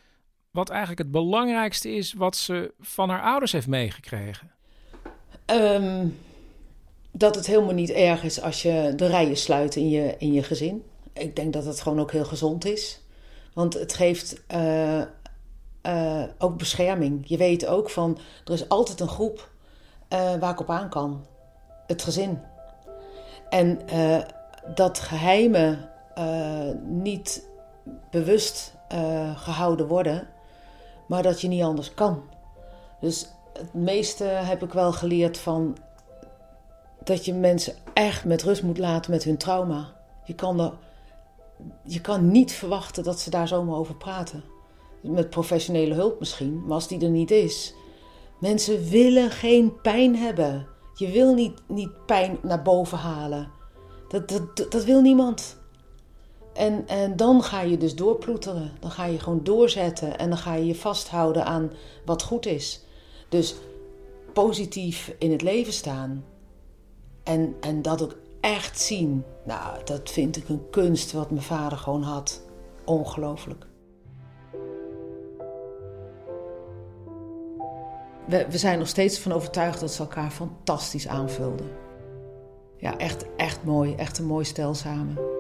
wat 0.50 0.68
eigenlijk 0.68 1.00
het 1.00 1.10
belangrijkste 1.10 1.94
is 1.94 2.12
wat 2.12 2.36
ze 2.36 2.74
van 2.80 3.08
haar 3.08 3.22
ouders 3.22 3.52
heeft 3.52 3.66
meegekregen. 3.66 4.50
Um, 5.46 6.18
dat 7.12 7.34
het 7.34 7.46
helemaal 7.46 7.74
niet 7.74 7.90
erg 7.90 8.22
is 8.22 8.42
als 8.42 8.62
je 8.62 8.92
de 8.96 9.06
rijen 9.06 9.36
sluit 9.36 9.76
in 9.76 9.88
je, 9.88 10.14
in 10.18 10.32
je 10.32 10.42
gezin. 10.42 10.84
Ik 11.12 11.36
denk 11.36 11.52
dat 11.52 11.64
het 11.64 11.80
gewoon 11.80 12.00
ook 12.00 12.12
heel 12.12 12.24
gezond 12.24 12.64
is. 12.64 13.00
Want 13.54 13.74
het 13.74 13.94
geeft 13.94 14.42
uh, 14.54 15.02
uh, 15.82 16.24
ook 16.38 16.58
bescherming. 16.58 17.28
Je 17.28 17.36
weet 17.36 17.66
ook 17.66 17.90
van, 17.90 18.18
er 18.44 18.52
is 18.52 18.68
altijd 18.68 19.00
een 19.00 19.08
groep 19.08 19.50
uh, 20.12 20.34
waar 20.34 20.50
ik 20.50 20.60
op 20.60 20.70
aan 20.70 20.88
kan. 20.88 21.26
Het 21.86 22.02
gezin. 22.02 22.40
En 23.48 23.80
dat 24.74 24.98
geheimen 24.98 25.90
niet 26.84 27.48
bewust 28.10 28.74
gehouden 29.34 29.86
worden, 29.86 30.28
maar 31.06 31.22
dat 31.22 31.40
je 31.40 31.48
niet 31.48 31.62
anders 31.62 31.94
kan. 31.94 32.22
Dus 33.00 33.28
het 33.52 33.74
meeste 33.74 34.24
heb 34.24 34.62
ik 34.62 34.72
wel 34.72 34.92
geleerd 34.92 35.38
van 35.38 35.76
dat 37.04 37.24
je 37.24 37.34
mensen 37.34 37.74
echt 37.92 38.24
met 38.24 38.42
rust 38.42 38.62
moet 38.62 38.78
laten 38.78 39.10
met 39.10 39.24
hun 39.24 39.36
trauma. 39.36 39.96
Je 40.24 40.34
kan, 40.34 40.60
er, 40.60 40.72
je 41.84 42.00
kan 42.00 42.30
niet 42.30 42.52
verwachten 42.52 43.04
dat 43.04 43.20
ze 43.20 43.30
daar 43.30 43.48
zomaar 43.48 43.76
over 43.76 43.94
praten. 43.94 44.44
Met 45.00 45.30
professionele 45.30 45.94
hulp 45.94 46.18
misschien, 46.18 46.62
maar 46.62 46.74
als 46.74 46.88
die 46.88 47.00
er 47.00 47.10
niet 47.10 47.30
is. 47.30 47.74
Mensen 48.40 48.88
willen 48.88 49.30
geen 49.30 49.80
pijn 49.80 50.16
hebben. 50.16 50.66
Je 50.94 51.10
wil 51.10 51.34
niet, 51.34 51.62
niet 51.66 52.06
pijn 52.06 52.38
naar 52.42 52.62
boven 52.62 52.98
halen. 52.98 53.50
Dat, 54.08 54.28
dat, 54.28 54.72
dat 54.72 54.84
wil 54.84 55.00
niemand. 55.00 55.60
En, 56.54 56.88
en 56.88 57.16
dan 57.16 57.42
ga 57.42 57.60
je 57.60 57.76
dus 57.76 57.94
doorploeteren. 57.94 58.72
Dan 58.80 58.90
ga 58.90 59.04
je 59.04 59.18
gewoon 59.18 59.44
doorzetten 59.44 60.18
en 60.18 60.28
dan 60.28 60.38
ga 60.38 60.54
je 60.54 60.66
je 60.66 60.74
vasthouden 60.74 61.44
aan 61.44 61.72
wat 62.04 62.22
goed 62.22 62.46
is. 62.46 62.84
Dus 63.28 63.54
positief 64.32 65.14
in 65.18 65.32
het 65.32 65.42
leven 65.42 65.72
staan. 65.72 66.24
En, 67.22 67.56
en 67.60 67.82
dat 67.82 68.02
ook 68.02 68.16
echt 68.40 68.80
zien. 68.80 69.24
Nou, 69.44 69.84
dat 69.84 70.10
vind 70.10 70.36
ik 70.36 70.48
een 70.48 70.70
kunst 70.70 71.12
wat 71.12 71.30
mijn 71.30 71.42
vader 71.42 71.78
gewoon 71.78 72.02
had. 72.02 72.42
Ongelooflijk. 72.84 73.66
We, 78.26 78.46
we 78.50 78.58
zijn 78.58 78.78
nog 78.78 78.88
steeds 78.88 79.18
van 79.18 79.32
overtuigd 79.32 79.80
dat 79.80 79.92
ze 79.92 80.02
elkaar 80.02 80.30
fantastisch 80.30 81.08
aanvulden. 81.08 81.70
Ja, 82.76 82.98
echt, 82.98 83.26
echt 83.36 83.64
mooi. 83.64 83.94
Echt 83.94 84.18
een 84.18 84.26
mooi 84.26 84.44
stel 84.44 84.74
samen. 84.74 85.31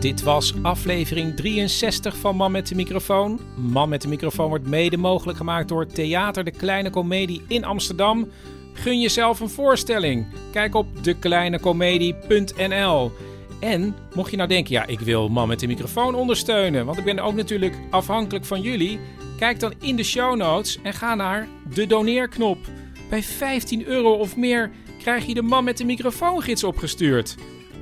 Dit 0.00 0.22
was 0.22 0.54
aflevering 0.62 1.36
63 1.36 2.16
van 2.16 2.36
Man 2.36 2.52
met 2.52 2.66
de 2.66 2.74
Microfoon. 2.74 3.40
Man 3.56 3.88
met 3.88 4.02
de 4.02 4.08
Microfoon 4.08 4.48
wordt 4.48 4.66
mede 4.66 4.96
mogelijk 4.96 5.38
gemaakt 5.38 5.68
door 5.68 5.86
Theater 5.86 6.44
De 6.44 6.50
Kleine 6.50 6.90
Comedie 6.90 7.42
in 7.48 7.64
Amsterdam. 7.64 8.28
Gun 8.72 9.00
jezelf 9.00 9.40
een 9.40 9.48
voorstelling. 9.48 10.26
Kijk 10.52 10.74
op 10.74 11.04
dekleinecomedie.nl. 11.04 13.12
En 13.60 13.94
mocht 14.14 14.30
je 14.30 14.36
nou 14.36 14.48
denken, 14.48 14.72
ja, 14.72 14.86
ik 14.86 15.00
wil 15.00 15.28
Man 15.28 15.48
met 15.48 15.60
de 15.60 15.66
Microfoon 15.66 16.14
ondersteunen, 16.14 16.86
want 16.86 16.98
ik 16.98 17.04
ben 17.04 17.18
ook 17.18 17.34
natuurlijk 17.34 17.76
afhankelijk 17.90 18.44
van 18.44 18.60
jullie. 18.60 18.98
Kijk 19.38 19.60
dan 19.60 19.72
in 19.80 19.96
de 19.96 20.04
show 20.04 20.36
notes 20.36 20.78
en 20.82 20.92
ga 20.92 21.14
naar 21.14 21.48
de 21.74 21.86
doneerknop. 21.86 22.58
Bij 23.10 23.22
15 23.22 23.86
euro 23.86 24.12
of 24.12 24.36
meer 24.36 24.70
krijg 24.98 25.26
je 25.26 25.34
de 25.34 25.42
Man 25.42 25.64
met 25.64 25.76
de 25.76 25.84
Microfoon 25.84 26.42
gids 26.42 26.64
opgestuurd. 26.64 27.36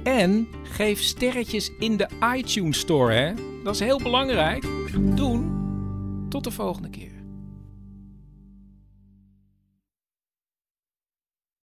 En 0.09 0.49
geef 0.63 1.01
sterretjes 1.01 1.73
in 1.79 1.97
de 1.97 2.09
iTunes 2.37 2.79
Store, 2.79 3.13
hè? 3.13 3.33
Dat 3.65 3.75
is 3.75 3.81
heel 3.81 4.03
belangrijk. 4.03 4.67
Doen. 5.17 5.57
Tot 6.29 6.45
de 6.45 6.51
volgende 6.51 6.91
keer. 6.91 7.18